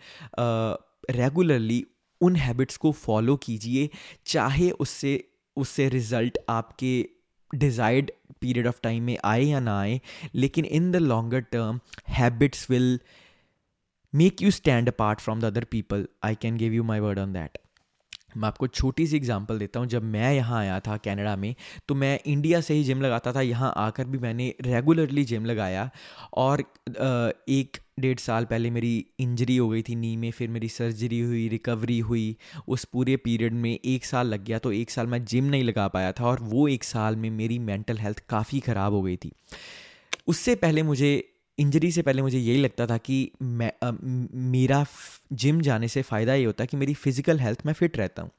regularly 1.10 1.84
उन 2.20 2.36
हैबिट्स 2.36 2.76
को 2.76 2.92
फॉलो 2.94 3.36
कीजिए, 3.36 3.88
चाहे 4.26 4.70
उससे 4.70 5.22
उससे 5.56 5.88
रिज़ल्ट 5.88 6.38
आपके 6.48 7.08
डिज़ायर्ड 7.50 8.10
पीरियड 8.40 8.66
ऑफ़ 8.66 8.80
टाइम 8.82 9.02
में 9.02 9.16
आए 9.24 9.42
या 9.42 9.60
ना 9.60 9.78
आए, 9.80 10.00
लेकिन 10.34 10.64
in 10.64 10.90
the 10.92 10.96
longer 10.96 11.40
term 11.42 11.80
habits 12.08 12.70
will 12.70 12.98
make 14.12 14.42
you 14.42 14.50
stand 14.50 14.88
apart 14.88 15.20
from 15.20 15.40
the 15.40 15.44
other 15.44 15.64
people 15.70 16.06
I 16.24 16.34
can 16.34 16.56
give 16.56 16.72
you 16.72 16.84
my 16.84 17.00
word 17.00 17.18
on 17.18 17.32
that 17.32 17.58
मैं 18.36 18.48
आपको 18.48 18.66
छोटी 18.68 19.06
सी 19.06 19.16
एग्जांपल 19.16 19.58
देता 19.58 19.80
हूँ। 19.80 19.86
जब 19.88 20.02
मैं 20.04 20.32
यहाँ 20.34 20.58
आया 20.58 20.78
था 20.80 20.96
कनाडा 20.98 21.34
में 21.36 21.54
तो 21.88 21.94
मैं 21.94 22.18
इंडिया 22.26 22.60
से 22.60 22.74
ही 22.74 22.84
जिम 22.84 23.00
लगाता 23.02 23.32
था। 23.32 23.40
यहाँ 23.42 23.72
आकर 23.76 24.04
भी 24.04 24.18
मैंने 24.18 24.54
रेगुलरली 24.62 25.24
जिम 25.24 25.44
लगाया 25.44 25.90
और 26.34 26.64
एक 27.48 27.78
डेढ़ 28.00 28.18
साल 28.18 28.44
पहले 28.44 28.70
मेरी 28.70 28.94
इंजरी 29.20 29.56
हो 29.56 29.68
गई 29.68 29.82
थी 29.82 29.94
नी 29.96 30.16
में, 30.16 30.30
फिर 30.30 30.48
मेरी 30.48 30.68
सर्जरी 30.68 31.20
हुई 31.20 31.46
रिकवरी 31.48 31.98
हुई। 32.00 32.36
उस 32.68 32.84
पूरे 32.84 33.16
पीरियड 33.18 33.54
में 33.54 33.70
एक 33.72 34.04
साल 34.04 34.26
लग 34.26 34.44
गया 34.44 34.58
तो 34.58 34.72
एक 34.72 34.90
साल 34.90 35.06
मैं 35.06 35.24
जिम 35.24 35.44
नहीं 35.44 35.64
लगा 35.64 35.86
पाया 35.88 36.12
था 36.12 36.26
और 36.26 36.42
वो 36.42 36.66
एक 36.68 36.84
साल 36.84 37.16
में 37.16 37.30
मेरी 37.30 37.58
मेंटल 37.60 37.98
हेल्थ 37.98 38.22
काफ़ी 38.28 38.60
ख़राब 38.60 38.92
हो 38.92 39.02
गई 39.02 39.16
थी। 39.16 39.32
उससे 40.28 40.54
पहले 40.56 40.82
मुझे 40.82 41.12
इंजरी 41.58 41.90
से 41.92 42.02
पहले 42.02 42.22
मुझे 42.22 42.38
यही 42.38 42.60
लगता 42.60 42.86
था 42.86 42.96
कि 42.98 43.30
मैं 43.42 43.72
मेरा 44.50 44.82
जिम 45.30 45.60
जाने 45.60 45.88
से 45.88 46.02
फ़ायदा 46.02 46.34
ये 46.34 46.44
होता 46.44 46.62
है 46.62 46.66
कि 46.66 46.76
मेरी 46.76 46.94
फ़िज़िकल 46.94 47.38
हेल्थ 47.40 47.64
में 47.66 47.72
फ़िट 47.72 47.96
रहता 47.98 48.22
हूँ। 48.22 48.30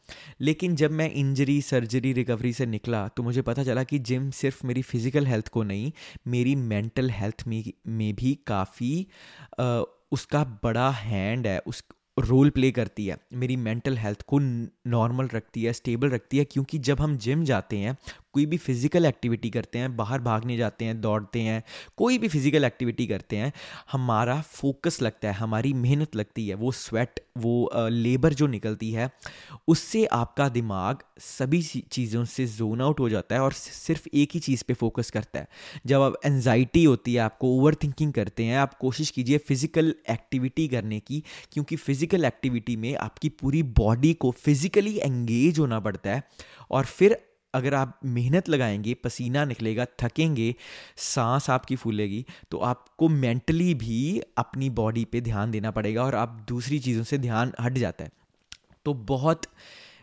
लेकिन 0.41 0.75
जब 0.75 0.91
मैं 0.91 1.09
इंजरी 1.11 1.61
सर्जरी 1.63 2.13
रिकवरी 2.13 2.53
से 2.53 2.65
निकला 2.65 3.07
तो 3.07 3.23
मुझे 3.23 3.41
पता 3.41 3.63
चला 3.63 3.83
कि 3.83 3.99
जिम 4.01 4.29
सिर्फ़ 4.33 4.65
मेरी 4.67 4.81
फ़िज़िकल 4.83 5.27
हेल्थ 5.27 5.47
को 5.47 5.63
नहीं, 5.63 5.91
मेरी 6.27 6.55
मेंटल 6.55 7.09
हेल्थ 7.11 7.43
में 7.47 7.63
में 7.87 8.13
भी 8.15 8.33
काफ़ी 8.47 9.07
उसका 10.11 10.43
बड़ा 10.63 10.89
हैंड 10.91 11.47
है, 11.47 11.59
उस 11.59 11.83
रोल 12.17 12.49
प्ले 12.49 12.69
करती 12.71 13.05
है। 13.07 13.17
मेरी 13.33 13.55
मेंटल 13.57 13.97
हेल्थ 13.97 14.21
को 14.27 14.37
नॉर्मल 14.39 15.27
रखती 15.27 15.63
है 15.63 15.73
स्टेबल 15.73 16.09
रखती 16.09 16.37
है, 16.37 16.43
क्योंकि 16.45 16.77
जब 16.79 17.01
हम 17.01 17.17
जिम 17.17 17.43
जाते 17.45 17.77
हैं 17.77 17.95
कोई 18.33 18.45
भी 18.45 18.57
फ़िज़िकल 18.57 19.05
एक्टिविटी 19.05 19.49
करते 19.49 19.79
हैं, 19.79 19.95
बाहर 19.97 20.19
भागने 20.21 20.57
जाते 20.57 20.85
हैं, 20.85 20.99
दौड़ते 21.01 21.39
हैं, 21.39 21.63
कोई 21.97 22.17
भी 22.17 22.27
फ़िज़िकल 22.27 22.65
एक्टिविटी 22.65 23.07
करते 23.07 23.37
हैं, 23.37 23.51
हमारा 23.91 24.39
फोकस 24.41 25.01
लगता 25.01 25.27
है, 25.27 25.33
हमारी 25.33 25.73
मेहनत 25.73 26.15
लगती 26.15 26.47
है, 26.47 26.55
वो 26.55 26.71
स्वेट 26.71 27.19
वो 27.37 27.69
लेबर 27.73 28.33
जो 28.33 28.47
निकलती 28.47 28.91
है, 28.91 29.09
उससे 29.67 30.05
आपका 30.05 30.47
दिमाग 30.49 31.03
सभी 31.19 31.61
चीज़ों 31.91 32.23
से 32.25 32.45
जोन 32.47 32.81
आउट 32.81 32.99
हो 32.99 33.09
जाता 33.09 33.35
है 33.35 33.41
और 33.41 33.53
सिर्फ़ 33.53 34.07
एक 34.13 34.29
ही 34.33 34.39
चीज़ 34.39 34.63
पे 34.67 34.73
फोकस 34.73 35.11
करता 35.11 35.39
है। 35.39 35.47
जब 35.85 36.01
आप 36.01 36.19
एनजाइटी 36.25 36.83
होती 36.83 37.13
है, 37.13 37.19
आपको 37.19 37.55
ओवर 37.57 37.75
थिंकिंग 37.75 38.13
करते 38.13 38.43
हैं, 38.43 38.57
आप 38.57 38.73
कोशिश 38.73 39.09
कीजिए 39.09 39.37
फ़िज़िकल 39.37 39.93
एक्टिविटी 40.09 40.67
करने 40.67 40.99
की, 40.99 41.23
क्योंकि 41.53 41.75
फ़िज़िकल 41.75 42.25
एक्टिविटी 42.25 42.75
में 42.75 42.95
आपकी 42.97 43.29
पूरी 43.31 43.63
बॉडी 43.63 44.13
को 44.13 44.31
फिज़िकली 44.33 44.97
एंगेज 44.97 45.59
होना 45.59 45.79
पड़ता 45.79 46.09
है 46.09 46.23
और 46.71 46.85
फिर 46.85 47.17
अगर 47.57 47.73
आप 47.73 47.99
मेहनत 48.05 48.49
लगाएँगे, 48.49 48.93
पसीना 48.93 49.45
निकलेगा, 49.45 49.85
थकेंगे, 50.01 50.53
सांस 50.97 51.49
आपकी 51.49 51.75
फूलेगी 51.75 52.25
तो 52.51 52.57
आपको 52.57 53.09
मेंटली 53.09 53.73
भी 53.73 54.21
अपनी 54.37 54.69
बॉडी 54.69 55.05
पे 55.05 55.21
ध्यान 55.21 55.51
देना 55.51 55.71
पड़ेगा 55.71 56.03
और 56.03 56.15
आप 56.15 56.45
दूसरी 56.47 56.79
चीज़ों 56.79 57.03
से 57.03 57.17
ध्यान 57.17 57.53
हट 57.61 57.73
जाता 57.73 58.03
है। 58.03 58.11
तो 58.85 58.93
बहुत 58.93 59.41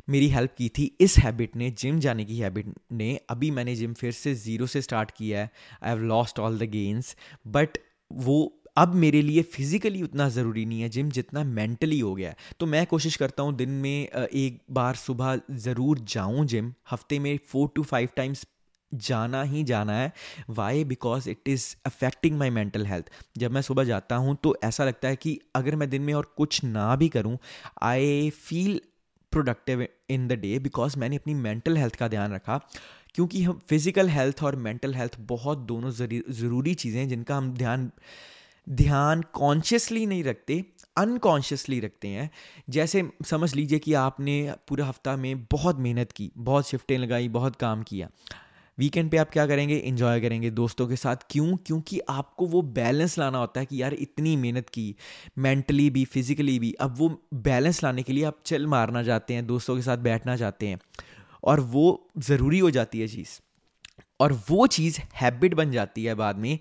मेरी 0.08 0.28
हेल्प 0.28 0.54
की 0.58 0.68
थी 0.68 0.84
इस 1.00 1.16
हैबिट 1.18 1.56
ने 1.56 1.70
जिम 1.70 1.98
जाने 2.00 2.24
की 2.24 2.38
हैबिट 2.38 2.74
ने। 2.92 3.14
अभी 3.30 3.50
मैंने 3.50 3.74
जिम 3.76 3.92
फिर 3.94 4.12
से 4.12 4.34
ज़ीरो 4.34 4.66
से 4.66 4.82
स्टार्ट 4.82 5.10
किया 5.10 5.40
है। 5.40 5.50
I 5.82 5.90
have 5.90 6.02
lost 6.02 6.38
all 6.38 6.58
the 6.58 6.62
gains 6.62 7.16
but 7.46 7.78
वो 8.12 8.63
अब 8.76 8.94
मेरे 8.96 9.20
लिए 9.22 9.42
फिज़िकली 9.44 10.02
उतना 10.02 10.28
ज़रूरी 10.28 10.64
नहीं 10.66 10.80
है, 10.80 10.88
जिम 10.88 11.10
जितना 11.10 11.42
मेंटली 11.44 11.98
हो 12.00 12.14
गया 12.14 12.28
है। 12.30 12.36
तो 12.60 12.66
मैं 12.66 12.84
कोशिश 12.86 13.16
करता 13.16 13.42
हूँ 13.42 13.54
दिन 13.56 13.70
में 13.82 14.08
एक 14.08 14.60
बार 14.70 14.94
सुबह 14.96 15.38
ज़रूर 15.52 15.98
जाऊँ 16.08 16.44
जिम। 16.46 16.72
हफ़्ते 16.90 17.18
में 17.18 17.38
फोर 17.48 17.68
टू 17.74 17.82
फाइव 17.84 18.08
टाइम्स 18.16 18.44
जाना 18.92 19.42
ही 19.42 19.62
जाना 19.64 19.92
है। 19.92 20.12
Why 20.50 20.84
because 20.84 21.28
it 21.30 21.48
is 21.48 21.74
affecting 21.86 22.38
my 22.38 22.50
mental 22.50 22.86
health 22.86 23.10
जब 23.38 23.52
मैं 23.52 23.62
सुबह 23.62 23.84
जाता 23.84 24.16
हूँ 24.16 24.36
तो 24.42 24.56
ऐसा 24.64 24.84
लगता 24.84 25.08
है 25.08 25.16
कि 25.16 25.38
अगर 25.56 25.76
मैं 25.76 25.88
दिन 25.90 26.02
में 26.02 26.12
और 26.14 26.32
कुछ 26.36 26.62
ना 26.64 26.94
भी 26.96 27.08
करूँ 27.08 27.36
I 27.82 28.28
feel 28.38 28.80
productive 29.32 29.86
in 30.10 30.26
the 30.28 30.32
day 30.32 30.58
because 30.58 30.98
मैंने 30.98 31.16
अपनी 31.16 31.34
मेंटल 31.36 31.76
हेल्थ 31.76 31.96
का 31.96 32.08
ध्यान 32.08 32.34
रखा। 32.34 32.60
क्योंकि 33.14 33.42
हम 33.42 33.58
फ़िज़िकल 33.68 34.08
हेल्थ 34.08 34.42
और 34.44 34.56
मेंटल 34.58 34.94
हेल्थ 34.94 35.18
बहुत 35.20 35.58
दोनों 35.64 35.90
ज़रूरी 35.90 36.74
चीज़ें 36.74 37.00
हैं 37.00 37.08
जिनका 37.08 37.36
हम 37.36 37.52
ध्यान 37.54 37.90
ध्यान 38.70 39.22
कॉन्शियसली 39.22 40.06
नहीं 40.06 40.24
रखते 40.24 40.64
अनकॉन्शियसली 40.96 41.80
रखते 41.80 42.08
हैं। 42.08 42.30
जैसे 42.70 43.10
समझ 43.26 43.54
लीजिए 43.54 43.78
कि 43.78 43.94
आपने 43.94 44.54
पूरा 44.68 44.86
हफ़्ता 44.86 45.16
में 45.16 45.44
बहुत 45.44 45.78
मेहनत 45.78 46.12
की, 46.12 46.32
बहुत 46.36 46.68
शिफ्टें 46.68 46.98
लगाई, 46.98 47.28
बहुत 47.28 47.56
काम 47.56 47.82
किया। 47.82 48.10
वीकेंड 48.78 49.10
पे 49.10 49.16
आप 49.16 49.30
क्या 49.30 49.46
करेंगे? 49.46 49.76
इन्जॉय 49.76 50.20
करेंगे 50.20 50.50
दोस्तों 50.50 50.88
के 50.88 50.96
साथ। 50.96 51.16
क्यों? 51.30 51.56
क्योंकि 51.56 52.00
आपको 52.08 52.46
वो 52.46 52.62
बैलेंस 52.62 53.18
लाना 53.18 53.38
होता 53.38 53.60
है 53.60 53.66
कि 53.66 53.82
यार 53.82 53.94
इतनी 53.94 54.36
मेहनत 54.36 54.68
की 54.68 54.96
मेंटली 55.38 55.90
भी 55.90 56.04
फिजिकली 56.04 56.58
भी। 56.58 56.72
अब 56.72 56.94
वो 56.98 57.22
बैलेंस 57.34 57.84
लाने 57.84 58.02
के 58.02 58.12
लिए 58.12 58.24
आप 58.24 58.38
चल 58.46 58.66
मारना 58.66 59.02
चाहते 59.02 59.34
हैं, 59.34 59.46
दोस्तों 59.46 59.76
के 59.76 59.82
साथ 59.82 59.98
बैठना 59.98 60.36
चाहते 60.36 60.68
हैं। 60.68 60.78
और 61.44 61.60
वो 61.60 62.08
ज़रूरी 62.18 62.58
हो 62.58 62.70
जाती 62.70 63.00
है 63.00 63.08
चीज़। 63.08 63.40
और 64.20 64.40
वो 64.50 64.66
चीज़ 64.66 65.00
हैबिट 65.14 65.54
बन 65.54 65.72
जाती 65.72 66.04
है 66.04 66.14
बाद 66.14 66.36
में। 66.36 66.58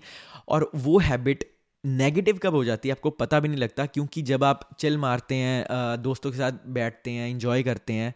और 0.48 0.70
वो 0.74 0.98
हैबिट 0.98 1.53
नेगेटिव 1.84 2.38
कब 2.42 2.54
हो 2.54 2.64
जाती 2.64 2.88
है, 2.88 2.92
आपको 2.92 3.10
पता 3.10 3.40
भी 3.40 3.48
नहीं 3.48 3.58
लगता, 3.58 3.86
क्योंकि 3.86 4.22
जब 4.22 4.44
आप 4.44 4.68
चिल 4.78 4.98
मारते 4.98 5.34
हैं 5.34 5.66
दोस्तों 6.02 6.30
के 6.30 6.38
साथ 6.38 6.52
बैठते 6.68 7.10
हैं 7.10 7.28
इंजॉय 7.30 7.62
करते 7.62 7.92
हैं, 7.92 8.14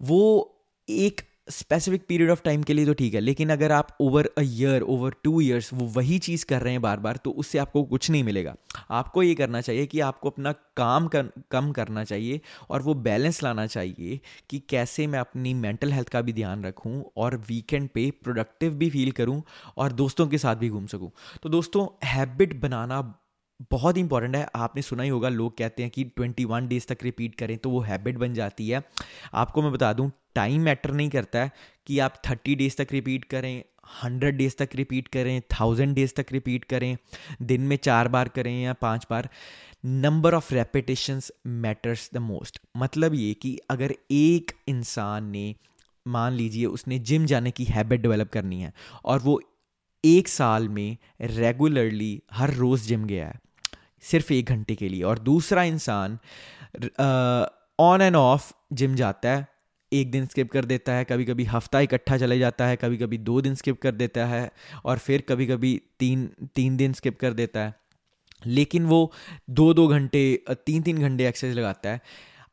वो 0.00 0.56
एक 0.88 1.20
स्पेसिफिक 1.50 2.04
पीरियड 2.08 2.30
ऑफ़ 2.30 2.42
टाइम 2.44 2.62
के 2.62 2.74
लिए 2.74 2.86
तो 2.86 2.92
ठीक 2.94 3.14
है 3.14 3.20
लेकिन 3.20 3.50
अगर 3.50 3.72
आप 3.72 3.96
over 4.00 4.28
a 4.38 4.42
year 4.42 4.82
over 4.84 5.14
two 5.24 5.40
years 5.40 5.72
वो 5.72 5.86
वही 5.90 6.18
चीज़ 6.18 6.44
कर 6.46 6.62
रहे 6.62 6.72
हैं 6.72 6.82
बार 6.82 7.00
बार 7.00 7.16
तो 7.16 7.30
उससे 7.32 7.58
आपको 7.58 7.82
कुछ 7.84 8.10
नहीं 8.10 8.24
मिलेगा। 8.24 8.54
आपको 8.90 9.22
ये 9.22 9.34
करना 9.34 9.60
चाहिए 9.60 9.86
कि 9.86 10.00
आपको 10.00 10.30
अपना 10.30 10.52
काम 10.76 11.06
कर, 11.06 11.30
कम 11.50 11.70
करना 11.72 12.04
चाहिए 12.04 12.40
और 12.70 12.82
वो 12.82 12.94
बैलेंस 12.96 13.42
लाना 13.42 13.66
चाहिए 13.66 14.20
कि 14.50 14.58
कैसे 14.70 15.06
मैं 15.06 15.18
अपनी 15.18 15.54
मेंटल 15.54 15.92
हेल्थ 15.92 16.08
का 16.08 16.20
भी 16.20 16.32
ध्यान 16.32 16.64
रखूँ 16.64 17.02
और 17.16 17.36
वीकेंड 17.48 17.88
पे 17.88 18.10
प्रोडक्टिव 18.24 18.74
भी 18.74 18.90
फील 18.90 19.10
करूँ 19.12 19.42
और 19.76 19.92
दोस्तों 19.92 20.26
के 20.26 20.38
साथ 20.38 20.56
भी 20.56 20.68
घूम 20.68 20.86
सकूँ। 20.86 21.10
तो 21.42 21.48
दोस्तों 21.48 21.86
हैबिट 22.06 22.60
बनाना 22.60 23.00
बहुत 23.70 23.98
इंपॉर्टेंट 23.98 24.36
है। 24.36 24.46
आपने 24.56 24.82
सुना 24.82 25.02
ही 25.02 25.08
होगा 25.08 25.28
लोग 25.28 25.56
कहते 25.58 25.82
हैं 25.82 25.90
कि 25.90 26.04
ट्वेंटी 26.06 26.44
वन 26.44 26.68
डेज़ 26.68 26.86
तक 26.86 27.02
रिपीट 27.02 27.34
करें 27.34 27.56
तो 27.58 27.70
वो 27.70 27.80
हैबिट 27.80 28.18
बन 28.18 28.34
जाती 28.34 28.68
है। 28.68 28.82
आपको 29.34 29.62
मैं 29.62 29.72
बता 29.72 29.92
दूँ 29.92 30.10
टाइम 30.34 30.60
मैटर 30.60 30.90
नहीं 30.90 31.08
करता 31.10 31.38
है 31.38 31.50
कि 31.86 31.98
आप 31.98 32.22
थर्टी 32.28 32.54
डेज़ 32.54 32.76
तक 32.76 32.92
रिपीट 32.92 33.24
करें 33.24 33.62
हंड्रेड 34.02 34.36
डेज़ 34.36 34.54
तक 34.58 34.70
रिपीट 34.74 35.08
करें 35.08 35.40
थाउज़ेंड 35.52 35.94
डेज़ 35.94 36.12
तक 36.16 36.26
रिपीट 36.32 36.64
करें, 36.64 36.96
दिन 37.42 37.60
में 37.60 37.76
चार 37.76 38.08
बार 38.08 38.28
करें 38.28 38.62
या 38.62 38.72
पाँच 38.72 39.06
बार 39.10 39.28
number 39.84 40.34
of 40.34 40.52
repetitions 40.54 41.30
matters 41.46 42.10
the 42.14 42.18
most 42.18 42.60
मतलब 42.76 43.14
ये 43.14 43.32
कि 43.34 43.58
अगर 43.70 43.94
एक 44.10 44.52
इंसान 44.68 45.24
ने, 45.24 45.54
मान 46.06 46.32
लीजिए 46.32 46.66
उसने 46.66 46.98
जिम 46.98 47.26
जाने 47.26 47.50
की 47.50 47.64
हैबिट 47.64 48.00
डेवलप 48.00 48.30
करनी 48.32 48.60
है 48.60 48.72
और 49.04 49.18
वो 49.18 49.40
एक 50.04 50.28
साल 50.28 50.68
में 50.68 50.96
रेगुलरली 51.20 52.22
हर 52.32 52.54
रोज़ 52.54 52.86
जिम 52.88 53.04
गया 53.04 53.26
है, 53.28 53.40
सिर्फ़ 54.02 54.32
एक 54.32 54.46
घंटे 54.46 54.74
के 54.74 54.88
लिए 54.88 55.02
और 55.02 55.18
दूसरा 55.18 55.62
इंसान 55.64 56.18
ऑन 57.80 58.02
एंड 58.02 58.16
ऑफ़ 58.16 58.52
जिम 58.72 58.94
जाता 58.94 59.30
है 59.30 59.46
एक 59.92 60.10
दिन 60.10 60.26
स्किप 60.26 60.50
कर 60.50 60.64
देता 60.64 60.92
है 60.92 61.04
कभी 61.04 61.24
कभी 61.24 61.44
हफ़्ता 61.44 61.80
इकट्ठा 61.80 62.16
चले 62.18 62.38
जाता 62.38 62.66
है 62.66 62.76
कभी 62.76 62.96
कभी 62.96 63.18
दो 63.20 63.40
दिन 63.40 63.54
स्किप 63.54 63.80
कर 63.82 63.92
देता 63.92 64.26
है 64.26 64.50
और 64.84 64.98
फिर 64.98 65.22
कभी 65.28 65.46
कभी 65.46 65.80
तीन 66.00 66.26
तीन 66.54 66.76
दिन 66.76 66.92
स्किप 66.92 67.18
कर 67.20 67.32
देता 67.32 67.60
है। 67.60 67.74
लेकिन 68.46 68.86
वो 68.86 69.12
दो 69.50 69.72
दो 69.74 69.86
घंटे 69.88 70.22
तीन 70.66 70.82
तीन 70.82 70.98
घंटे 70.98 71.26
एक्सरसाइज 71.28 71.56
लगाता 71.56 71.90
है। 71.90 72.00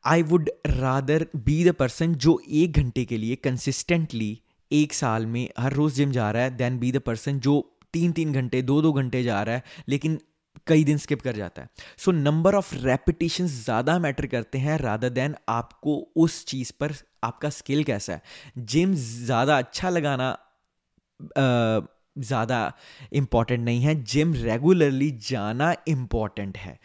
I 0.04 0.22
would 0.22 0.50
rather 0.68 1.26
be 1.36 1.64
the 1.64 1.72
person 1.74 2.14
जो 2.16 2.40
एक 2.50 2.72
घंटे 2.72 3.04
के 3.04 3.16
लिए 3.16 3.36
कंसिस्टेंटली 3.36 4.38
एक 4.70 4.92
साल 4.92 5.26
में 5.26 5.48
हर 5.58 5.72
रोज़ 5.72 5.94
जिम 5.94 6.12
जा 6.12 6.30
रहा 6.30 6.42
है 6.42 6.56
देन 6.56 6.78
बी 6.78 6.92
द 6.92 6.98
पर्सन 7.00 7.38
जो 7.40 7.60
तीन 7.92 8.12
तीन 8.12 8.32
घंटे 8.32 8.62
दो 8.62 8.80
दो 8.82 8.92
घंटे 8.92 9.22
जा 9.22 9.42
रहा 9.42 9.54
है, 9.54 9.62
लेकिन 9.88 10.18
कई 10.66 10.84
दिन 10.84 10.98
स्किप 10.98 11.20
कर 11.22 11.36
जाता 11.36 11.62
है। 11.62 11.68
सो 11.98 12.12
नंबर 12.12 12.54
ऑफ़ 12.54 12.74
रेपिटेशन 12.76 13.46
ज़्यादा 13.46 13.98
मैटर 13.98 14.26
करते 14.26 14.58
हैं 14.58 14.78
रादर 14.78 15.08
देन 15.10 15.34
आपको 15.48 15.96
उस 16.16 16.44
चीज़ 16.46 16.72
पर 16.80 16.92
आपका 17.22 17.50
स्किल 17.50 17.84
कैसा 17.84 18.12
है? 18.12 18.22
जिम 18.58 18.94
ज़्यादा 18.94 19.58
अच्छा 19.58 19.90
लगाना 19.90 20.36
ज़्यादा 21.20 22.72
इंपॉर्टेंट 23.14 23.64
नहीं 23.64 23.80
है। 23.80 23.94
जिम 24.04 24.32
रेगुलरली 24.34 25.10
जाना 25.22 25.74
इंपॉर्टेंट 25.88 26.56
है। 26.58 26.78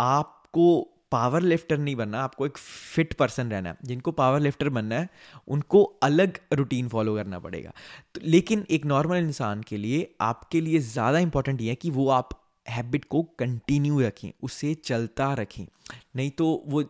आपको 0.00 0.94
पावर 1.12 1.42
लिफ्टर 1.42 1.78
नहीं 1.78 1.94
बनना, 1.96 2.20
आपको 2.20 2.46
एक 2.46 2.58
फिट 2.58 3.12
पर्सन 3.14 3.50
रहना 3.50 3.68
है। 3.68 3.76
जिनको 3.84 4.12
पावर 4.12 4.40
लिफ्टर 4.40 4.68
बनना 4.68 4.94
है, 4.94 5.08
उनको 5.48 5.82
अलग 6.02 6.38
रूटीन 6.52 6.88
फॉलो 6.88 7.14
करना 7.16 7.38
पड़ेगा। 7.38 7.72
तो 8.14 8.20
लेकिन 8.24 8.66
एक 8.70 8.84
नॉर्मल 8.86 9.16
इंसान 9.16 9.62
के 9.62 9.76
लिए, 9.76 10.14
आपके 10.20 10.60
लिए 10.60 10.78
ज़्यादा 10.80 11.18
इंपॉर्टेंट 11.18 11.60
ये 11.60 11.68
है 11.68 11.74
कि 11.74 11.90
वो 11.90 12.08
आप 12.10 12.28
हैबिट 12.66 13.04
को 13.04 13.22
कंटिन्यू 13.38 14.00
रखें, 14.00 14.30
उसे 14.42 14.74
चलता 14.74 15.32
रखें। 15.34 15.64
नहीं 16.16 16.30
तो 16.30 16.64
वो 16.66 16.82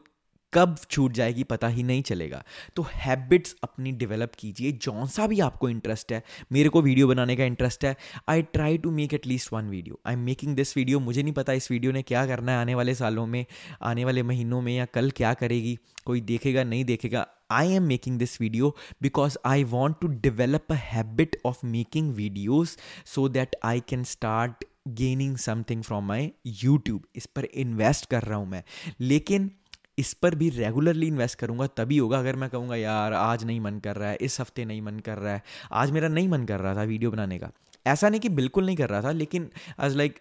कब 0.52 0.76
छूट 0.90 1.12
जाएगी 1.12 1.44
पता 1.44 1.68
ही 1.68 1.82
नहीं 1.82 2.02
चलेगा। 2.02 2.42
तो 2.76 2.86
हैबिट्स 2.94 3.54
अपनी 3.62 3.92
डेवलप 3.92 4.32
कीजिए। 4.38 4.72
जौन 4.74 5.06
सा 5.06 5.26
भी 5.26 5.40
आपको 5.40 5.68
इंटरेस्ट 5.68 6.12
है, 6.12 6.22
मेरे 6.52 6.68
को 6.68 6.82
वीडियो 6.82 7.08
बनाने 7.08 7.36
का 7.36 7.44
इंटरेस्ट 7.44 7.84
है 7.84 7.96
I 8.28 8.42
try 8.44 8.78
to 8.78 8.90
make 8.90 9.14
at least 9.14 9.52
one 9.52 9.68
video 9.70 10.00
I 10.06 10.14
am 10.14 10.20
making 10.20 10.54
this 10.56 10.76
video 10.76 11.00
मुझे 11.00 11.22
नहीं 11.22 11.32
पता 11.34 11.52
इस 11.52 11.70
वीडियो 11.70 11.92
ने 11.92 12.02
क्या 12.02 12.26
करना 12.26 12.52
है 12.52 12.58
आने 12.58 12.74
वाले 12.74 12.94
सालों 12.94 13.26
में, 13.26 13.44
आने 13.82 14.04
वाले 14.04 14.22
महीनों 14.22 14.60
में 14.62 14.74
या 14.76 14.84
कल 14.84 15.10
क्या 15.10 15.34
करेगी। 15.34 15.78
कोई 16.06 16.20
देखेगा, 16.22 16.64
नहीं 16.64 16.84
देखेगा। 16.84 17.26
I 17.50 17.72
am 17.72 17.82
making 17.82 18.18
this 18.18 18.40
video 18.40 18.74
because 19.02 19.36
I 19.46 19.64
want 19.66 19.96
to 20.00 20.06
develop 20.22 20.72
a 20.72 20.74
habit 20.74 21.36
of 21.46 21.64
making 21.66 22.12
videos 22.14 22.76
so 23.06 23.28
that 23.28 23.56
I 23.64 23.80
can 23.88 24.02
start 24.06 24.64
gaining 24.88 25.36
something 25.36 25.82
from 25.82 26.04
my 26.08 26.30
YouTube 26.64 27.06
इस 27.16 27.26
पर 27.26 27.44
इन्वेस्ट 27.44 28.10
कर 28.10 28.22
रहा 28.22 28.38
हूँ 28.38 28.48
मैं। 28.48 28.62
लेकिन 29.00 29.50
इस 29.98 30.12
पर 30.14 30.34
भी 30.34 30.48
रेगुलरली 30.50 31.06
इन्वेस्ट 31.06 31.38
करूँगा, 31.38 31.66
तभी 31.76 31.98
होगा 31.98 32.18
अगर 32.18 32.36
मैं 32.36 32.48
कहूँगा, 32.50 32.76
यार, 32.76 33.12
आज 33.12 33.44
नहीं 33.44 33.60
मन 33.60 33.78
कर 33.78 33.96
रहा 33.96 34.10
है, 34.10 34.16
इस 34.20 34.40
हफ़्ते 34.40 34.64
नहीं 34.64 34.82
मन 34.82 34.98
कर 35.00 35.18
रहा 35.18 35.32
है, 35.32 35.42
आज 35.72 35.90
मेरा 35.90 36.08
नहीं 36.08 36.28
मन 36.28 36.44
कर 36.44 36.60
रहा 36.60 36.74
था 36.76 36.82
वीडियो 36.84 37.10
बनाने 37.10 37.38
का। 37.38 37.50
ऐसा 37.86 38.08
नहीं 38.08 38.20
कि 38.20 38.28
बिल्कुल 38.30 38.66
नहीं 38.66 38.76
कर 38.76 38.88
रहा 38.88 39.02
था, 39.02 39.10
लेकिन 39.12 39.48
आज 39.78 39.96
like 39.96 40.18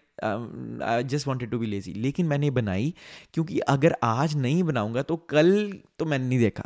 I 0.84 1.04
just 1.04 1.26
wanted 1.26 1.50
to 1.50 1.58
be 1.58 1.66
lazy 1.66 1.92
लेकिन 1.94 2.26
मैंने 2.26 2.50
बनाई, 2.52 2.92
क्योंकि 3.34 3.58
अगर 3.68 3.96
आज 4.04 4.36
नहीं 4.36 4.62
बनाऊँगा 4.62 5.02
तो 5.02 5.16
कल 5.30 5.72
तो 5.98 6.04
मैंने 6.04 6.28
नहीं 6.28 6.38
देखा। 6.38 6.64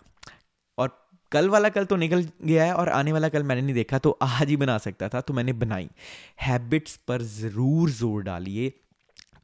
और 0.78 0.90
कल 1.32 1.48
वाला 1.48 1.68
कल 1.68 1.84
तो 1.84 1.96
निकल 1.96 2.26
गया 2.44 2.64
है 2.64 2.74
और 2.74 2.88
आने 2.90 3.12
वाला 3.12 3.28
कल 3.28 3.42
मैंने 3.42 3.62
नहीं 3.62 3.74
देखा 3.74 3.98
तो 3.98 4.10
आज 4.22 4.48
ही 4.48 4.56
बना 4.56 4.76
सकता 4.78 5.08
था 5.08 5.20
तो 5.20 5.34
मैंने 5.34 5.52
बनाई। 5.54 5.88
हैबिट्स 6.40 6.96
पर 7.08 7.22
ज़रूर 7.22 7.90
ज़ोर 7.90 8.22
डालिए। 8.22 8.72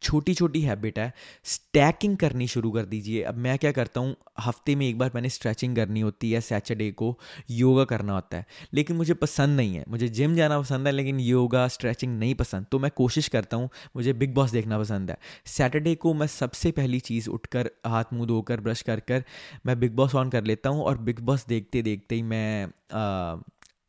छोटी 0.02 0.34
छोटी 0.34 0.60
हैबिट 0.60 0.98
है 0.98 1.12
स्टैकिंग 1.44 2.16
करनी 2.16 2.46
शुरू 2.46 2.70
कर 2.70 2.84
दीजिए। 2.84 3.22
अब 3.22 3.36
मैं 3.36 3.58
क्या 3.58 3.72
करता 3.72 4.00
हूँ, 4.00 4.16
हफ़्ते 4.40 4.74
में 4.74 4.88
एक 4.88 4.98
बार 4.98 5.10
मैंने 5.14 5.28
स्ट्रेचिंग 5.28 5.76
करनी 5.76 6.00
होती 6.00 6.32
है 6.32 6.40
सैटरडे 6.40 6.90
को 6.90 7.18
योगा 7.50 7.84
करना 7.84 8.12
होता 8.12 8.36
है। 8.36 8.46
लेकिन 8.74 8.96
मुझे 8.96 9.14
पसंद 9.14 9.56
नहीं 9.56 9.74
है। 9.74 9.84
मुझे 9.88 10.08
जिम 10.08 10.34
जाना 10.34 10.60
पसंद 10.60 10.86
है, 10.86 10.92
लेकिन 10.92 11.20
योगा 11.20 11.68
स्ट्रेचिंग 11.68 12.18
नहीं 12.18 12.34
पसंद। 12.34 12.66
तो 12.72 12.78
मैं 12.78 12.90
कोशिश 12.96 13.28
करता 13.28 13.56
हूँ, 13.56 13.68
मुझे 13.96 14.12
बिग 14.12 14.34
बॉस 14.34 14.50
देखना 14.50 14.78
पसंद 14.78 15.10
है। 15.10 15.18
सैटरडे 15.46 15.94
को 15.94 16.14
मैं 16.14 16.26
सबसे 16.26 16.70
पहली 16.70 17.00
चीज़ 17.00 17.30
उठकर, 17.30 17.70
हाथ 17.86 18.04
मुँह 18.12 18.26
धोकर 18.26 18.60
ब्रश 18.60 18.82
कर 18.82 19.00
कर 19.00 19.24
मैं 19.66 19.80
बिग 19.80 19.92
बॉस 19.92 20.14
ऑन 20.14 20.30
कर 20.30 20.44
लेता 20.44 20.70
हूँ 20.70 20.82
और 20.82 20.98
बिग 20.98 21.20
बॉस 21.20 21.46
देखते 21.46 21.82
देखते 21.82 22.14
ही 22.14 22.22
मैं 22.22 22.66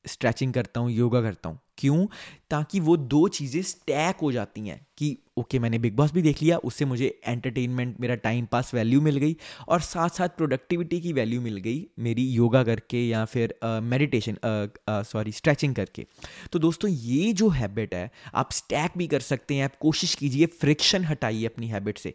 स्ट्रेचिंग 0.09 0.53
करता 0.53 0.79
हूँ 0.79 0.91
योगा 0.91 1.21
करता 1.21 1.49
हूँ। 1.49 1.59
क्यों? 1.77 2.05
ताकि 2.49 2.79
वो 2.79 2.95
दो 2.97 3.27
चीज़ें 3.29 3.61
स्टैक 3.61 4.17
हो 4.21 4.31
जाती 4.31 4.61
हैं 4.61 4.79
कि 4.97 5.17
ओके 5.37 5.59
मैंने 5.59 5.77
बिग 5.79 5.95
बॉस 5.95 6.11
भी 6.11 6.21
देख 6.21 6.41
लिया, 6.41 6.57
उससे 6.59 6.85
मुझे 6.85 7.07
एंटरटेनमेंट 7.25 7.99
मेरा 7.99 8.15
टाइम 8.17 8.45
पास 8.45 8.73
वैल्यू 8.73 9.01
मिल 9.01 9.17
गई 9.17 9.35
और 9.67 9.81
साथ 9.81 10.09
साथ 10.09 10.29
प्रोडक्टिविटी 10.37 10.99
की 11.01 11.13
वैल्यू 11.13 11.41
मिल 11.41 11.57
गई 11.57 11.85
मेरी 11.99 12.25
योगा 12.25 12.63
करके 12.63 13.05
या 13.07 13.23
फिर 13.25 13.53
मेडिटेशन 13.63 14.37
सॉरी 14.43 15.31
स्ट्रेचिंग 15.31 15.75
करके। 15.75 16.05
तो 16.51 16.59
दोस्तों, 16.59 16.89
ये 16.89 17.31
जो 17.33 17.49
हैबिट 17.49 17.93
है, 17.93 18.09
आप 18.35 18.51
स्टैक 18.51 18.97
भी 18.97 19.07
कर 19.07 19.19
सकते 19.21 19.55
हैं, 19.55 19.63
आप 19.63 19.75
कोशिश 19.81 20.15
कीजिए 20.15 20.45
फ्रिक्शन 20.59 21.03
हटाइए 21.05 21.45
अपनी 21.45 21.67
हैबिट 21.67 21.97
से। 21.97 22.13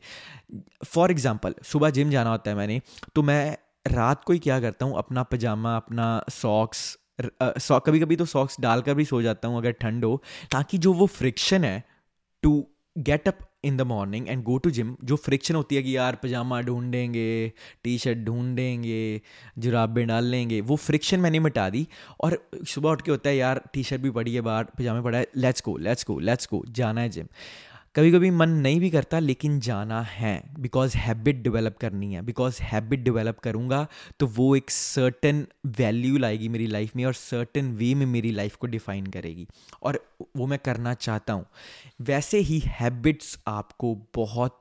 फॉर 0.84 1.10
एग्ज़ाम्पल 1.10 1.54
सुबह 1.64 1.90
जिम 1.90 2.10
जाना 2.10 2.30
होता 2.30 2.50
है 2.50 2.56
मैंने 2.56 2.80
तो 3.14 3.22
मैं 3.22 3.56
रात 3.86 4.24
को 4.24 4.32
ही 4.32 4.38
क्या 4.38 4.60
करता 4.60 4.86
हूँ, 4.86 4.98
अपना 4.98 5.22
पजामा 5.22 5.76
अपना 5.76 6.24
सॉक्स 6.32 6.96
कभी 7.18 8.00
कभी 8.00 8.16
तो 8.16 8.25
सॉक्स 8.26 8.61
डालकर 8.61 8.94
भी 8.94 9.04
सो 9.04 9.23
जाता 9.23 9.49
हूँ 9.49 9.59
अगर 9.59 9.73
ठंड 9.80 10.04
हो, 10.04 10.23
ताकि 10.52 10.78
जो 10.78 10.92
वो 10.92 11.06
फ्रिक्शन 11.09 11.64
है 11.64 11.83
to 12.42 12.64
get 12.97 13.28
up 13.28 13.38
in 13.64 13.76
the 13.76 13.83
morning 13.83 14.28
and 14.28 14.42
go 14.44 14.56
to 14.59 14.71
gym 14.71 14.94
जो 15.04 15.16
फ्रिक्शन 15.16 15.54
होती 15.54 15.76
है 15.76 15.83
कि 15.83 15.97
यार 15.97 16.16
पजामा 16.23 16.61
ढूंढेंगे 16.61 17.52
टी 17.85 17.97
शर्ट 17.99 18.18
ढूंढेंगे, 18.18 19.21
जुराबें 19.59 20.06
डाल 20.06 20.25
लेंगे, 20.25 20.61
वो 20.61 20.76
फ्रिक्शन 20.76 21.21
मैंने 21.21 21.38
मिटा 21.40 21.68
दी। 21.71 21.87
और 22.21 22.38
सुबह 22.68 22.90
उठ 22.90 23.02
के 23.02 23.11
होता 23.11 23.28
है, 23.30 23.37
यार 23.37 23.61
टी 23.73 23.83
शर्ट 23.83 24.02
भी 24.02 24.11
पड़ी 24.11 24.35
है 24.35 24.40
बाहर 24.40 24.64
पजामे 24.78 25.02
पड़ा 25.02 25.18
है 25.18 25.26
let's 25.37 25.62
go 25.66 25.76
let's 25.78 26.06
go 26.09 26.18
let's 26.21 26.49
go 26.50 26.62
जाना 26.71 27.00
है 27.00 27.09
जिम 27.09 27.26
कभी 27.94 28.10
कभी 28.12 28.30
मन 28.30 28.50
नहीं 28.50 28.78
भी 28.80 28.90
करता, 28.90 29.18
लेकिन 29.18 29.58
जाना 29.60 30.00
है। 30.02 30.42
बिकॉज़ 30.58 30.96
हैबिट 30.96 31.42
डेवलप 31.42 31.76
करनी 31.80 32.14
है। 32.14 32.22
बिकॉज़ 32.22 32.62
हैबिट 32.62 33.00
डेवलप 33.00 33.38
करूँगा 33.38 33.86
तो 34.20 34.26
वो 34.26 34.54
एक 34.56 34.70
सर्टन 34.70 35.46
वैल्यू 35.78 36.18
लाएगी 36.18 36.48
मेरी 36.48 36.66
लाइफ 36.66 36.96
में 36.96 37.04
और 37.04 37.12
सर्टन 37.12 37.70
वे 37.72 37.94
में 37.94 38.06
मेरी 38.06 38.30
लाइफ 38.30 38.56
को 38.56 38.66
डिफाइन 38.66 39.06
करेगी। 39.06 39.46
और 39.82 40.00
वो 40.36 40.46
मैं 40.46 40.58
करना 40.58 40.94
चाहता 40.94 41.32
हूँ। 41.32 41.46
वैसे 42.00 42.38
ही 42.38 42.62
हैबिट्स 42.66 43.38
आपको 43.46 43.94
बहुत 44.14 44.60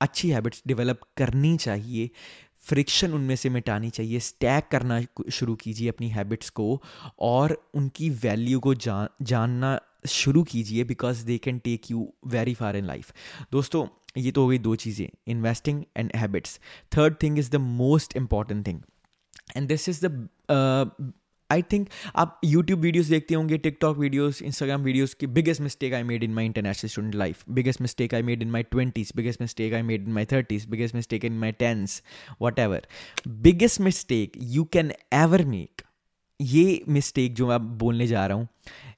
अच्छी 0.00 0.30
हैबिट्स 0.30 0.62
डेवलप 0.66 1.00
करनी 1.16 1.56
चाहिए। 1.56 2.10
फ्रिक्शन 2.58 3.12
उनमें 3.12 3.36
से 3.36 3.48
मिटानी 3.50 3.90
चाहिए। 3.90 4.20
स्टैक 4.20 4.68
करना 4.70 5.00
शुरू 5.30 5.54
कीजिए 5.54 5.88
अपनी 5.88 6.08
हैबिट्स 6.08 6.50
को 6.50 6.82
और 7.18 7.70
उनकी 7.74 8.10
वैल्यू 8.10 8.60
को 8.60 8.74
जान 8.74 9.08
जानना 9.22 9.80
शुरू 10.06 10.42
कीजिए 10.42 10.84
because 10.84 11.24
they 11.24 11.38
can 11.38 11.58
take 11.58 11.90
you 11.90 12.14
very 12.26 12.54
far 12.54 12.76
in 12.76 12.84
life 12.84 13.12
दोस्तों, 13.52 13.86
ये 14.16 14.30
तो 14.30 14.42
हो 14.42 14.48
गई 14.48 14.58
दो 14.58 14.74
चीज़ें 14.74 15.08
investing 15.28 15.84
and 15.96 16.12
habits 16.16 16.60
third 16.96 17.14
thing 17.22 17.38
is 17.38 17.50
the 17.50 17.56
most 17.56 18.16
important 18.16 18.66
thing 18.66 18.80
and 19.56 19.68
this 19.68 19.88
is 19.88 20.06
the 20.06 20.28
I 21.50 21.62
think 21.62 21.88
आप 22.16 22.40
यूट्यूब 22.44 22.80
वीडियोस 22.80 23.06
देखते 23.06 23.34
होंगे 23.34 23.58
टिकटॉक 23.58 23.98
वीडियोस 23.98 24.42
इंस्टाग्राम 24.42 24.82
वीडियोस 24.82 25.14
की 25.14 25.26
biggest 25.26 25.60
mistake 25.60 25.94
I 25.94 26.02
made 26.02 26.24
in 26.24 26.34
my 26.34 26.44
international 26.44 26.88
student 26.88 27.14
life 27.14 27.44
biggest 27.50 27.80
mistake 27.80 28.14
I 28.14 28.22
made 28.22 28.42
in 28.42 28.50
my 28.50 28.62
twenties 28.62 29.12
biggest 29.16 29.40
mistake 29.40 29.74
I 29.74 29.82
made 29.82 30.04
in 30.04 30.12
my 30.12 30.24
thirties 30.24 30.66
biggest 30.66 30.94
mistake 30.94 31.24
in 31.24 31.32
my 31.32 31.52
tens 31.52 32.02
whatever 32.58 32.86
biggest 33.28 33.80
mistake 33.80 34.32
you 34.36 34.64
can 34.64 34.92
ever 35.12 35.44
make 35.44 35.82
ये 36.40 36.84
mistake 36.88 37.34
जो 37.34 37.48
मैं 37.48 37.78
बोलने 37.78 38.06
जा 38.06 38.26
रहा 38.26 38.36
हूँ, 38.36 38.48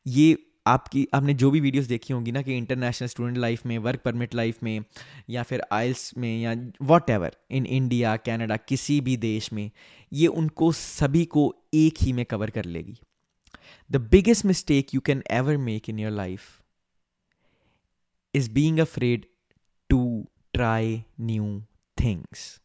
ये 0.07 0.39
आपकी, 0.67 1.07
आपने 1.15 1.35
जो 1.35 1.51
भी 1.51 1.61
वीडियोस 1.61 1.87
देखी 1.87 2.13
होंगी 2.15 2.33
ना 2.33 2.43
कि 2.43 2.57
इंटरनेशनल 2.57 3.09
स्टूडेंट 3.09 3.37
लाइफ 3.39 3.67
में 3.67 3.77
वर्क 3.79 4.01
परमिट 4.01 4.35
लाइफ 4.35 4.63
में, 4.63 4.85
या 5.31 5.43
फिर 5.43 5.63
आइल्स 5.73 6.13
में, 6.19 6.41
या 6.41 6.55
what 6.83 7.11
ever 7.11 7.37
in 7.51 7.67
India 7.67 8.17
Canada 8.17 8.57
किसी 8.57 9.01
भी 9.01 9.17
देश 9.17 9.53
में, 9.53 9.71
ये 10.13 10.27
उनको 10.27 10.73
सभी 10.73 11.25
को 11.25 11.55
एक 11.75 12.03
ही 12.03 12.13
में 12.13 12.25
कवर 12.25 12.51
कर 12.51 12.65
लेगी। 12.65 12.99
The 13.91 13.97
biggest 14.11 14.45
mistake 14.45 14.95
you 14.95 15.01
can 15.01 15.23
ever 15.31 15.57
make 15.57 15.89
in 15.89 15.99
your 15.99 16.13
life 16.13 16.43
is 18.35 18.51
being 18.51 18.79
afraid 18.79 19.27
to 19.91 20.27
try 20.53 21.03
new 21.21 21.61
things 21.97 22.61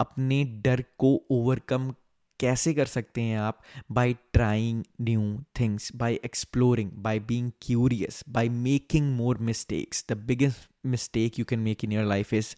अपने 0.00 0.44
डर 0.64 0.84
को 0.98 1.14
ओवरकम 1.30 1.92
कैसे 2.40 2.72
कर 2.74 2.86
सकते 2.86 3.20
हैं 3.20 3.38
आप? 3.38 3.60
By 3.92 4.14
trying 4.32 4.82
new 5.00 5.22
things 5.60 5.90
by 5.96 6.18
exploring 6.24 6.90
by 7.02 7.18
being 7.28 7.50
curious 7.62 8.22
by 8.28 8.48
making 8.48 9.12
more 9.16 9.38
mistakes 9.48 10.04
the 10.08 10.16
biggest 10.26 10.68
mistake 10.86 11.38
you 11.38 11.44
can 11.44 11.58
make 11.60 11.84
in 11.84 11.92
your 11.92 12.04
life 12.04 12.32
is 12.34 12.54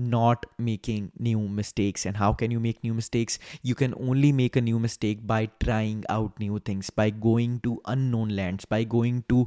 not 0.00 0.46
making 0.60 1.08
new 1.22 1.40
mistakes 1.58 2.06
and 2.06 2.16
how 2.16 2.34
can 2.40 2.52
you 2.52 2.60
make 2.60 2.76
new 2.84 2.94
mistakes 2.94 3.40
you 3.66 3.74
can 3.74 3.92
only 3.92 4.32
make 4.32 4.58
a 4.58 4.60
new 4.60 4.78
mistake 4.78 5.26
by 5.26 5.46
trying 5.60 6.04
out 6.10 6.40
new 6.40 6.58
things 6.68 6.92
by 6.96 7.10
going 7.26 7.58
to 7.60 7.74
unknown 8.14 8.30
lands 8.30 8.66
by 8.70 8.84
going 8.94 9.22
to 9.28 9.46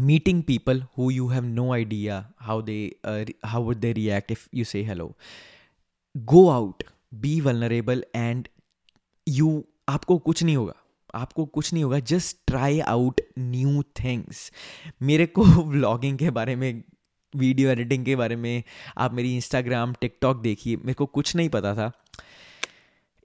meeting 0.00 0.42
people 0.42 0.82
who 0.98 1.10
you 1.10 1.26
have 1.28 1.44
no 1.44 1.72
idea 1.72 2.26
how 2.40 2.62
they 2.62 2.80
how 3.44 3.62
would 3.62 3.76
they 3.76 3.92
react 3.92 4.32
if 4.32 4.48
you 4.54 4.64
say 4.64 4.82
hello 4.84 5.12
go 6.16 6.48
out 6.48 6.82
be 7.14 7.40
vulnerable 7.40 8.04
and 8.14 8.48
you 9.28 9.64
आपको 9.88 10.18
कुछ 10.18 10.42
नहीं 10.42 10.56
होगा। 10.56 10.74
आपको 11.14 11.44
कुछ 11.46 11.72
नहीं 11.72 11.84
होगा। 11.84 11.98
Just 11.98 12.36
try 12.46 12.80
out 12.80 13.20
new 13.38 13.82
things 13.82 14.52
मेरे 15.02 15.26
को 15.26 15.44
व्लॉगिंग 15.44 16.18
के 16.18 16.30
बारे 16.30 16.56
में 16.56 16.82
वीडियो 17.36 17.70
एडिटिंग 17.70 18.04
के 18.04 18.16
बारे 18.16 18.36
में, 18.36 18.62
आप 18.98 19.12
मेरी 19.12 19.34
इंस्टाग्राम 19.36 19.94
टिकटॉक 20.00 20.40
देखिए। 20.42 20.76
मेरे 20.76 20.94
को 20.94 21.06
कुछ 21.06 21.36
नहीं 21.36 21.48
पता 21.48 21.74
था। 21.74 21.92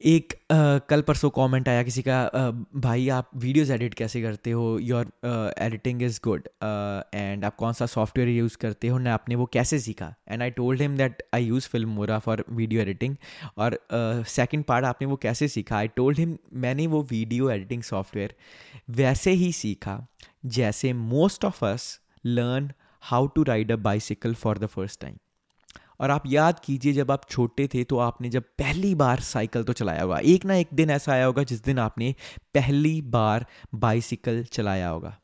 एक 0.02 0.34
आ, 0.52 0.78
कल 0.90 1.02
परसों 1.02 1.30
कमेंट 1.30 1.70
आया 1.70 1.84
किसी 1.84 2.02
का 2.04 2.18
आ, 2.22 2.50
भाई 2.82 3.08
आप 3.10 3.30
वीडियोस 3.36 3.70
एडिट 3.72 3.94
कैसे 3.94 4.22
करते 4.22 4.52
हो? 4.52 4.78
Your 4.80 5.12
editing 5.60 6.02
is 6.04 6.20
good 6.24 6.48
and 6.64 7.46
आप 7.46 7.56
कौन 7.56 7.74
सा 7.74 7.86
सॉफ्टवेयर 7.86 8.30
यूज़ 8.30 8.58
करते 8.58 8.88
हो? 8.88 8.98
ना 8.98 9.14
आपने 9.14 9.36
वो 9.36 9.46
कैसे 9.54 9.80
सीखा? 9.80 10.14
And 10.30 10.42
I 10.42 10.52
told 10.52 10.82
him 10.82 10.98
that 10.98 11.24
I 11.34 11.46
use 11.46 11.68
Filmora 11.90 12.20
for 12.20 12.44
video 12.50 12.82
editing 12.82 13.16
और 13.58 13.80
सेकंड 14.28 14.64
पार्ट 14.64 14.86
आपने 14.86 15.08
वो 15.08 15.16
कैसे 15.16 15.48
सीखा? 15.48 15.78
आई 15.78 15.88
टोल्ड 15.88 16.20
हिम 16.20 16.38
मैंने 16.54 16.88
वो 16.88 17.02
वीडियो 17.12 17.50
एडिटिंग 17.52 17.84
सॉफ्टवेयर 17.84 18.36
वैसे 18.90 19.32
ही 19.32 19.52
सीखा 19.54 20.00
जैसे 20.46 20.94
most 20.94 21.46
of 21.46 21.66
us 21.66 22.00
learn 22.26 22.72
how 23.04 23.28
to 23.28 23.44
ride 23.44 23.72
a 23.72 23.76
bicycle 23.76 24.34
for 24.36 24.58
the 24.58 24.66
first 24.68 25.02
time 25.02 25.18
और 26.00 26.12
आप 26.12 26.24
याद 26.28 26.60
कीजिए, 26.60 26.94
जब 26.94 27.12
आप 27.12 27.30
छोटे 27.30 27.68
थे 27.68 27.84
तो 27.84 27.98
आपने 27.98 28.30
जब 28.30 28.44
पहली 28.60 28.94
बार 28.96 29.20
साइकिल 29.20 29.64
तो 29.64 29.74
चलाया 29.74 30.02
होगा, 30.04 30.20
एक 30.20 30.46
ना 30.46 30.56
एक 30.56 30.70
दिन 30.74 30.90
ऐसा 30.90 31.12
आया 31.12 31.26
होगा 31.26 31.44
जिस 31.44 31.64
दिन 31.64 31.80
आपने 31.80 32.14
पहली 32.54 33.02
बार 33.02 33.46
बाइसिकल 33.76 34.44
चलाया 34.44 34.90
होगा। 34.90 35.18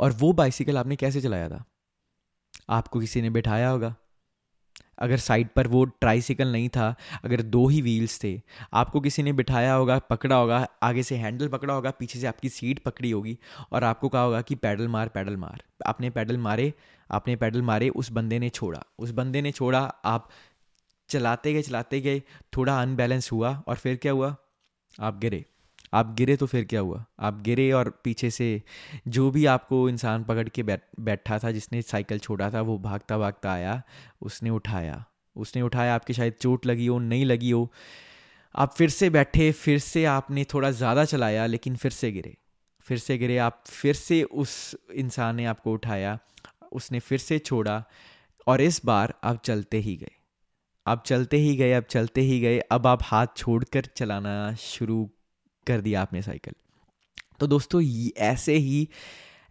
और 0.00 0.12
वो 0.12 0.32
बाइसिकल 0.32 0.78
आपने 0.78 0.96
कैसे 0.96 1.20
चलाया 1.20 1.48
था? 1.48 1.64
आपको 2.70 3.00
किसी 3.00 3.22
ने 3.22 3.30
बिठाया 3.30 3.68
होगा? 3.68 3.94
अगर 4.98 5.16
साइड 5.16 5.48
पर 5.56 5.66
वो 5.66 5.84
ट्राईसिकल 5.84 6.52
नहीं 6.52 6.68
था, 6.68 6.94
अगर 7.24 7.42
दो 7.42 7.68
ही 7.68 7.82
व्हील्स 7.82 8.24
थे, 8.24 8.42
आपको 8.72 9.00
किसी 9.00 9.22
ने 9.22 9.32
बिठाया 9.32 9.74
होगा, 9.74 9.98
पकड़ा 9.98 10.36
होगा, 10.36 10.68
आगे 10.82 11.02
से 11.02 11.16
हैंडल 11.16 11.48
पकड़ा 11.48 11.74
होगा, 11.74 11.90
पीछे 11.90 12.18
से 12.18 12.26
आपकी 12.26 12.48
सीट 12.48 12.78
पकड़ी 12.78 13.10
होगी 13.10 13.38
और 13.72 13.84
आपको 13.84 14.08
कहा 14.08 14.22
होगा 14.22 14.42
कि 14.42 14.54
पैडल 14.54 14.88
मार 14.88 15.08
पैडल 15.08 15.36
मार। 15.36 15.62
आपने 15.86 16.10
पैडल 16.10 16.38
मारे, 16.38 16.74
आपने 17.10 17.36
पैडल 17.36 17.62
मारे, 17.62 17.88
उस 17.88 18.12
बंदे 18.12 18.38
ने 18.38 18.48
छोड़ा। 18.48 18.84
उस 18.98 19.10
बंदे 19.10 19.42
ने 19.42 19.52
छोड़ा, 19.52 19.94
आप 20.04 20.30
चलाते 21.08 21.52
गए 21.52 21.62
चलाते 21.62 22.00
गए, 22.00 22.22
थोड़ा 22.56 22.82
अनबैलेंस 22.82 23.32
हुआ 23.32 23.62
और 23.66 23.76
फिर 23.76 23.96
क्या 23.96 24.12
हुआ? 24.12 24.36
आप 25.00 25.18
गिरे। 25.18 25.44
आप 25.94 26.14
गिरे 26.14 26.36
तो 26.36 26.46
फिर 26.46 26.64
क्या 26.64 26.80
हुआ? 26.80 27.04
आप 27.20 27.42
गिरे 27.42 27.72
और 27.72 28.00
पीछे 28.04 28.30
से 28.30 28.62
जो 29.08 29.30
भी 29.30 29.46
आपको 29.46 29.88
इंसान 29.88 30.24
पकड़ 30.24 30.48
के 30.48 30.62
बैठ, 30.62 30.80
बैठा 31.00 31.38
था, 31.38 31.50
जिसने 31.50 31.82
साइकिल 31.82 32.18
छोड़ा 32.18 32.50
था, 32.50 32.60
वो 32.60 32.78
भागता 32.78 33.18
भागता 33.18 33.52
आया। 33.52 33.82
उसने 34.22 34.50
उठाया। 34.50 35.04
उसने 35.36 35.62
उठाया, 35.62 35.94
आपकी 35.94 36.14
शायद 36.14 36.32
चोट 36.32 36.66
लगी 36.66 36.86
हो, 36.86 36.98
नहीं 36.98 37.24
लगी 37.24 37.50
हो। 37.50 37.72
आप 38.54 38.74
फिर 38.74 38.90
से 38.90 39.10
बैठे, 39.10 39.52
फिर 39.52 39.78
से 39.78 40.04
आपने 40.04 40.44
थोड़ा 40.44 40.70
ज़्यादा 40.70 41.04
चलाया, 41.04 41.46
लेकिन 41.46 41.76
फिर 41.76 41.90
से 41.90 42.12
गिरे। 42.12 42.36
फिर 42.80 42.98
से 42.98 43.18
गिरे, 43.18 43.38
आप 43.38 43.62
फिर 43.66 43.94
से 43.94 44.22
उस 44.22 44.76
इंसान 44.94 45.36
ने 45.36 45.44
आपको 45.44 45.72
उठाया, 45.72 46.18
उसने 46.72 47.00
फिर 47.00 47.18
से 47.18 47.38
छोड़ा, 47.38 47.84
और 48.46 48.60
इस 48.60 48.84
बार 48.84 49.14
आप 49.24 49.42
चलते 49.44 49.78
ही 49.78 49.96
गए। 49.96 50.12
आप 50.86 51.04
चलते 51.06 51.36
ही 51.36 51.56
गए, 51.56 51.72
अब 51.72 51.84
चलते 51.84 52.20
ही 52.20 52.40
गए, 52.40 52.58
अब 52.58 52.86
आप 52.86 52.98
हाथ 53.02 53.26
छोड़कर 53.36 53.84
चलाना 53.96 54.54
शुरू 54.54 55.10
कर 55.66 55.80
दिया 55.80 56.02
आपने 56.02 56.22
साइकिल 56.22 56.54
तो 57.40 57.46
दोस्तों 57.46 57.82
ऐसे 58.18 58.56
ही 58.56 58.88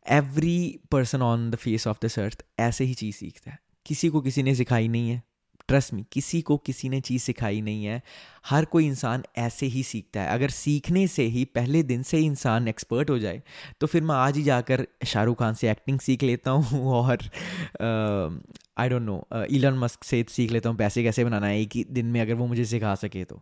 every 0.10 0.80
person 0.92 1.22
on 1.22 1.50
the 1.52 1.56
face 1.56 1.88
of 1.88 1.98
this 2.02 2.20
earth 2.20 2.44
ऐसे 2.60 2.84
ही 2.84 2.94
चीज़ 2.94 3.16
सीखता 3.16 3.52
है। 3.52 3.60
किसी 3.86 4.10
को 4.10 4.22
किसी 4.22 4.44
ने 4.44 4.56
सिखाई 4.56 4.88
नहीं 4.88 5.10
है। 5.10 5.22
ट्रस्ट 5.68 5.94
मी 5.94 6.04
किसी 6.12 6.42
को 6.42 6.58
किसी 6.58 6.90
ने 6.90 7.00
चीज़ 7.02 7.22
सिखाई 7.22 7.62
नहीं 7.62 7.86
है। 7.86 8.02
हर 8.46 8.66
कोई 8.66 8.86
इंसान 8.88 9.24
ऐसे 9.38 9.66
ही 9.66 9.84
सीखता 9.84 10.22
है। 10.22 10.30
अगर 10.30 10.50
सीखने 10.50 11.08
से 11.08 11.24
ही, 11.24 11.46
पहले 11.46 11.84
दिन 11.84 12.04
से 12.04 12.18
ही 12.18 12.26
इंसान 12.26 12.68
एक्सपर्ट 12.68 13.10
हो 13.10 13.18
जाए 13.20 13.42
तो 13.82 13.88
फिर 13.88 14.04
मैं 14.04 14.16
आज 14.16 14.38
ही 14.38 14.44
जाकर 14.44 14.88
शाहरुख 15.06 15.40
खान 15.40 15.54
से 15.54 15.70
एक्टिंग 15.72 16.00
सीख 16.00 16.24
लेता 16.24 16.52
हूँ 16.52 16.86
और 16.94 17.30
I 18.78 18.90
don't 18.90 19.02
know 19.02 19.46
Elon 19.48 19.78
Musk 19.80 20.04
से 20.04 20.26
सीख 20.30 20.52
लेता 20.52 20.70
हूँ, 20.70 20.78
पैसे 20.78 21.04
कैसे 21.04 21.24
बनाना 21.24 21.48
है, 21.48 21.62
एक 21.62 21.76
ही 21.76 21.86
दिन 21.92 22.06
में 22.06 22.20
अगर 22.22 22.34
वो 22.34 22.48
मुझे 22.48 22.66
सिखा 22.66 22.96
सके 22.96 23.24
तो। 23.24 23.42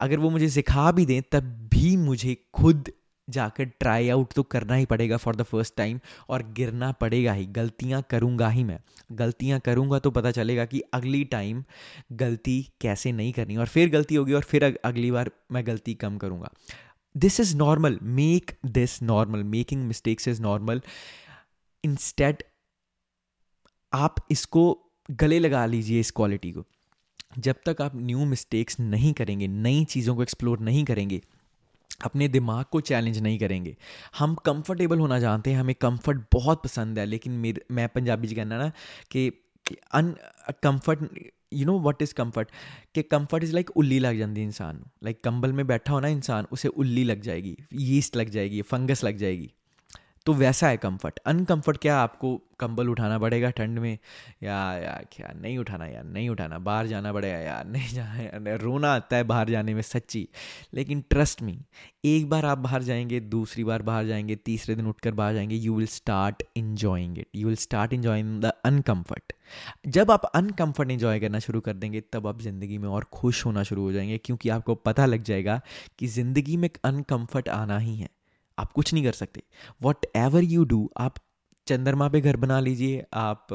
अगर 0.00 0.18
वो 0.18 0.30
मुझे 0.30 0.48
सिखा 0.50 0.90
भी 0.92 1.06
दें, 1.06 1.22
तब 1.32 1.68
भी 1.72 1.96
मुझे 1.98 2.36
खुद 2.54 2.90
जाकर 3.28 3.64
ट्राई 3.80 4.08
आउट 4.08 4.32
तो 4.32 4.42
करना 4.44 4.74
ही 4.74 4.86
पड़ेगा 4.86 5.16
फॉर 5.16 5.36
द 5.36 5.42
फ़र्स्ट 5.42 5.76
टाइम 5.76 5.98
और 6.28 6.42
गिरना 6.52 6.90
पड़ेगा 6.92 7.32
ही, 7.32 7.44
गलतियाँ 7.48 8.02
करूँगा 8.10 8.48
ही 8.48 8.64
मैं। 8.64 8.78
गलतियाँ 9.12 9.58
करूँगा 9.60 9.98
तो 9.98 10.10
पता 10.10 10.30
चलेगा 10.30 10.64
कि 10.64 10.80
अगली 10.94 11.22
टाइम 11.26 11.62
गलती 12.14 12.60
कैसे 12.80 13.12
नहीं 13.12 13.32
करनी, 13.32 13.56
और 13.56 13.66
फिर 13.66 13.90
गलती 13.90 14.14
होगी, 14.14 14.32
और 14.32 14.42
फिर 14.42 14.64
अगली 14.84 15.10
बार 15.10 15.30
मैं 15.52 15.66
गलती 15.66 15.94
कम 15.94 16.16
करूँगा। 16.18 16.50
This 17.14 17.40
is 17.40 17.56
normal 17.56 17.98
make 18.02 18.50
this 18.66 19.02
normal 19.02 19.42
making 19.46 19.86
mistakes 19.86 20.28
is 20.28 20.42
normal 20.42 20.80
instead 21.84 22.42
आप 23.92 24.14
इसको 24.30 24.62
गले 25.10 25.38
लगा 25.38 25.64
लीजिए 25.66 26.00
इस 26.00 26.10
क्वालिटी 26.10 26.50
को। 26.52 26.64
जब 27.38 27.56
तक 27.66 27.82
आप 27.82 27.92
न्यू 27.96 28.24
मिस्टेक्स 28.24 28.78
नहीं 28.80 29.12
करेंगे, 29.12 29.46
नई 29.48 29.84
चीज़ों 29.84 30.14
को 30.16 30.22
एक्सप्लोर 30.22 30.60
नहीं 30.60 30.84
करेंगे, 30.84 31.20
अपने 32.04 32.28
दिमाग 32.28 32.64
को 32.64 32.80
चैलेंज 32.80 33.18
नहीं 33.18 33.38
करेंगे। 33.38 33.76
हम 34.18 34.34
कंफर्टेबल 34.34 34.98
होना 34.98 35.18
जानते 35.18 35.50
हैं, 35.50 35.60
हमें 35.60 35.74
कंफर्ट 35.74 36.20
बहुत 36.32 36.62
पसंद 36.64 36.98
है, 36.98 37.06
लेकिन 37.06 37.32
मेरे, 37.34 37.62
मैं 37.70 37.88
पंजाबी 37.88 38.28
जी 38.28 38.34
कहना 38.34 38.58
ना 38.58 38.70
कि 39.10 39.30
uncomfort 40.62 41.00
you 41.52 41.66
know 41.66 41.78
what 41.80 42.02
is 42.02 42.14
comfort 42.14 42.50
कि 42.94 43.02
कंफर्ट 43.02 43.44
इज़ 43.44 43.52
लाइक 43.52 43.70
उल्ली 43.70 43.98
लग 43.98 44.18
जाती 44.18 44.42
इंसान। 44.42 44.84
लाइक 45.04 45.20
कंबल 45.24 45.52
में 45.52 45.66
बैठा 45.66 45.92
हो 45.92 46.00
ना 46.00 46.08
इंसान, 46.08 46.46
उसे 46.52 46.68
उल्ली 46.68 47.04
लग 47.04 47.20
जाएगी 47.20 47.56
यीस्ट 47.74 48.16
लग 48.16 48.28
जाएगी 48.28 48.62
फंगस 48.62 49.04
लग 49.04 49.16
जाएगी। 49.16 49.50
तो 50.26 50.32
वैसा 50.32 50.68
है 50.68 50.76
कंफर्ट 50.76 51.18
अनकंफर्ट 51.26 51.76
क्या? 51.76 51.96
आपको 51.98 52.36
कंबल 52.60 52.88
उठाना 52.88 53.18
पड़ेगा 53.18 53.50
ठंड 53.50 53.78
में. 53.78 53.98
या 54.42 54.56
यार 54.74 55.06
क्या? 55.12 55.32
नहीं 55.40 55.58
उठाना 55.58 55.86
यार, 55.86 56.04
नहीं 56.04 56.28
उठाना. 56.28 56.58
बाहर 56.58 56.86
जाना 56.86 57.12
पड़ेगा 57.12 57.38
यार, 57.38 57.66
नहीं 57.66 57.88
जाना 57.88 58.22
यार. 58.22 58.58
रोना 58.60 58.92
आता 58.94 59.16
है 59.16 59.24
बाहर 59.24 59.50
जाने 59.50 59.74
में 59.74 59.82
सच्ची. 59.82 60.28
लेकिन 60.74 61.00
ट्रस्ट 61.10 61.42
मी 61.42 61.58
एक 62.04 62.28
बार 62.30 62.44
आप 62.44 62.58
बाहर 62.58 62.82
जाएँगे, 62.82 63.20
दूसरी 63.20 63.64
बार 63.64 63.82
बाहर 63.82 64.06
जाएँगे, 64.06 64.36
तीसरे 64.36 64.74
दिन 64.74 64.86
उठकर 64.86 65.12
बाहर 65.12 65.34
जाएँगे 65.34 65.56
you 65.56 65.74
will 65.74 65.86
start 65.86 66.42
enjoying 66.56 67.18
it 67.18 67.26
you 67.34 67.46
will 67.46 67.56
start 67.56 67.92
enjoying 67.92 68.40
the 68.42 68.52
uncomfort 68.64 69.32
जब 69.86 70.10
आप 70.10 70.24
अनकम्फर्ट 70.24 70.90
इन्जॉय 70.90 71.20
करना 71.20 71.38
शुरू 71.38 71.60
कर 71.60 71.72
देंगे, 71.72 72.00
तब 72.00 72.26
आप 72.26 72.40
ज़िंदगी 72.42 72.78
में 72.78 72.88
और 72.88 73.04
खुश 73.12 73.44
होना 73.46 73.62
शुरू 73.62 73.82
हो 73.82 73.92
जाएँगे, 73.92 74.18
क्योंकि 74.18 74.48
आपको 74.48 74.74
पता 74.74 75.06
लग 75.06 75.22
जाएगा 75.22 75.60
कि 75.98 76.06
ज़िंदगी 76.06 76.56
में 76.56 76.68
अनकम्फर्ट 76.84 77.48
आना 77.48 77.78
ही 77.78 77.96
है. 77.96 78.08
आप 78.58 78.72
कुछ 78.72 78.92
नहीं 78.94 79.04
कर 79.04 79.12
सकते। 79.12 79.42
वॉट 79.82 80.06
एवर 80.16 80.44
यू 80.44 80.64
डू 80.64 80.88
आप 80.98 81.14
चंद्रमा 81.66 82.08
पे 82.08 82.20
घर 82.20 82.36
बना 82.36 82.58
लीजिए, 82.60 83.04
आप 83.14 83.46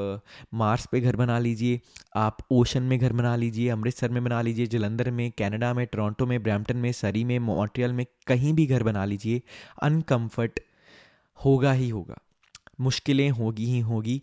मार्स 0.54 0.86
पे 0.92 1.00
घर 1.02 1.16
बना 1.16 1.40
लीजिए, 1.40 1.80
आप 2.16 2.38
ओशन 2.52 2.84
में 2.84 2.98
घर 3.00 3.14
बना 3.14 3.36
लीजिए, 3.36 3.70
अमृतसर 3.70 4.10
में 4.10 4.24
बना 4.24 4.42
लीजिए, 4.42 4.66
जलंधर 4.66 5.12
में 5.12 5.32
कनाडा 5.32 5.74
में 5.74 5.86
टोरंटो 5.88 6.26
में 6.26 6.42
ब्रैम्पटन 6.44 6.78
में 6.78 6.92
सरी 6.92 7.24
में 7.24 7.38
मॉन्ट्रियल 7.40 7.94
में, 7.94 8.06
कहीं 8.28 8.54
भी 8.54 8.66
घर 8.66 8.84
बना 8.84 9.06
लीजिए 9.06 9.42
अनकम्फर्ट 9.82 10.60
होगा 11.38 11.72
ही 11.72 11.90
होगा। 11.90 12.18
मुश्किलें 12.82 13.30
होगी 13.30 13.66
ही 13.66 13.80
होगी 13.80 14.22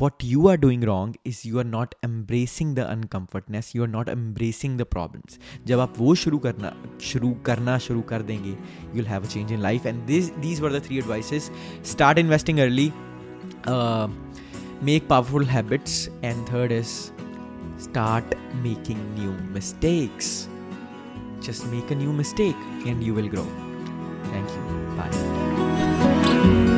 what 0.00 0.24
you 0.24 0.48
are 0.48 0.56
doing 0.56 0.84
wrong 0.84 1.16
is 1.26 1.42
you 1.48 1.58
are 1.58 1.64
not 1.64 1.94
embracing 2.04 2.74
the 2.76 2.86
uncomfortableness 2.88 3.72
you 3.76 3.82
are 3.82 3.88
not 3.88 4.08
embracing 4.08 4.78
the 4.78 4.84
problems 4.90 5.38
जब 5.66 5.80
आप 5.80 5.94
वो 5.98 6.14
शुरू 6.24 6.38
करना 6.46 6.74
शुरू 7.12 7.32
करना 7.46 7.78
शुरू 7.86 8.00
कर 8.12 8.22
देंगे 8.22 8.50
you 8.50 8.94
will 8.94 9.06
have 9.06 9.22
a 9.22 9.28
change 9.28 9.52
in 9.52 9.60
life 9.60 9.86
and 9.86 10.04
this 10.06 10.30
these 10.36 10.60
were 10.60 10.78
the 10.78 10.82
three 10.86 10.98
advices 10.98 11.50
start 11.92 12.18
investing 12.18 12.58
early 12.58 12.90
make 14.84 15.08
powerful 15.08 15.44
habits 15.46 16.08
and 16.24 16.46
third 16.48 16.72
is 16.72 16.96
start 17.78 18.34
making 18.62 19.00
new 19.14 19.32
mistakes. 19.52 20.48
Just 21.40 21.66
make 21.66 21.90
a 21.90 21.94
new 21.94 22.12
mistake 22.12 22.56
and 22.86 23.02
you 23.02 23.14
will 23.14 23.28
grow. 23.28 23.46
Thank 24.24 24.48
you. 24.50 24.62
Bye. 24.96 26.71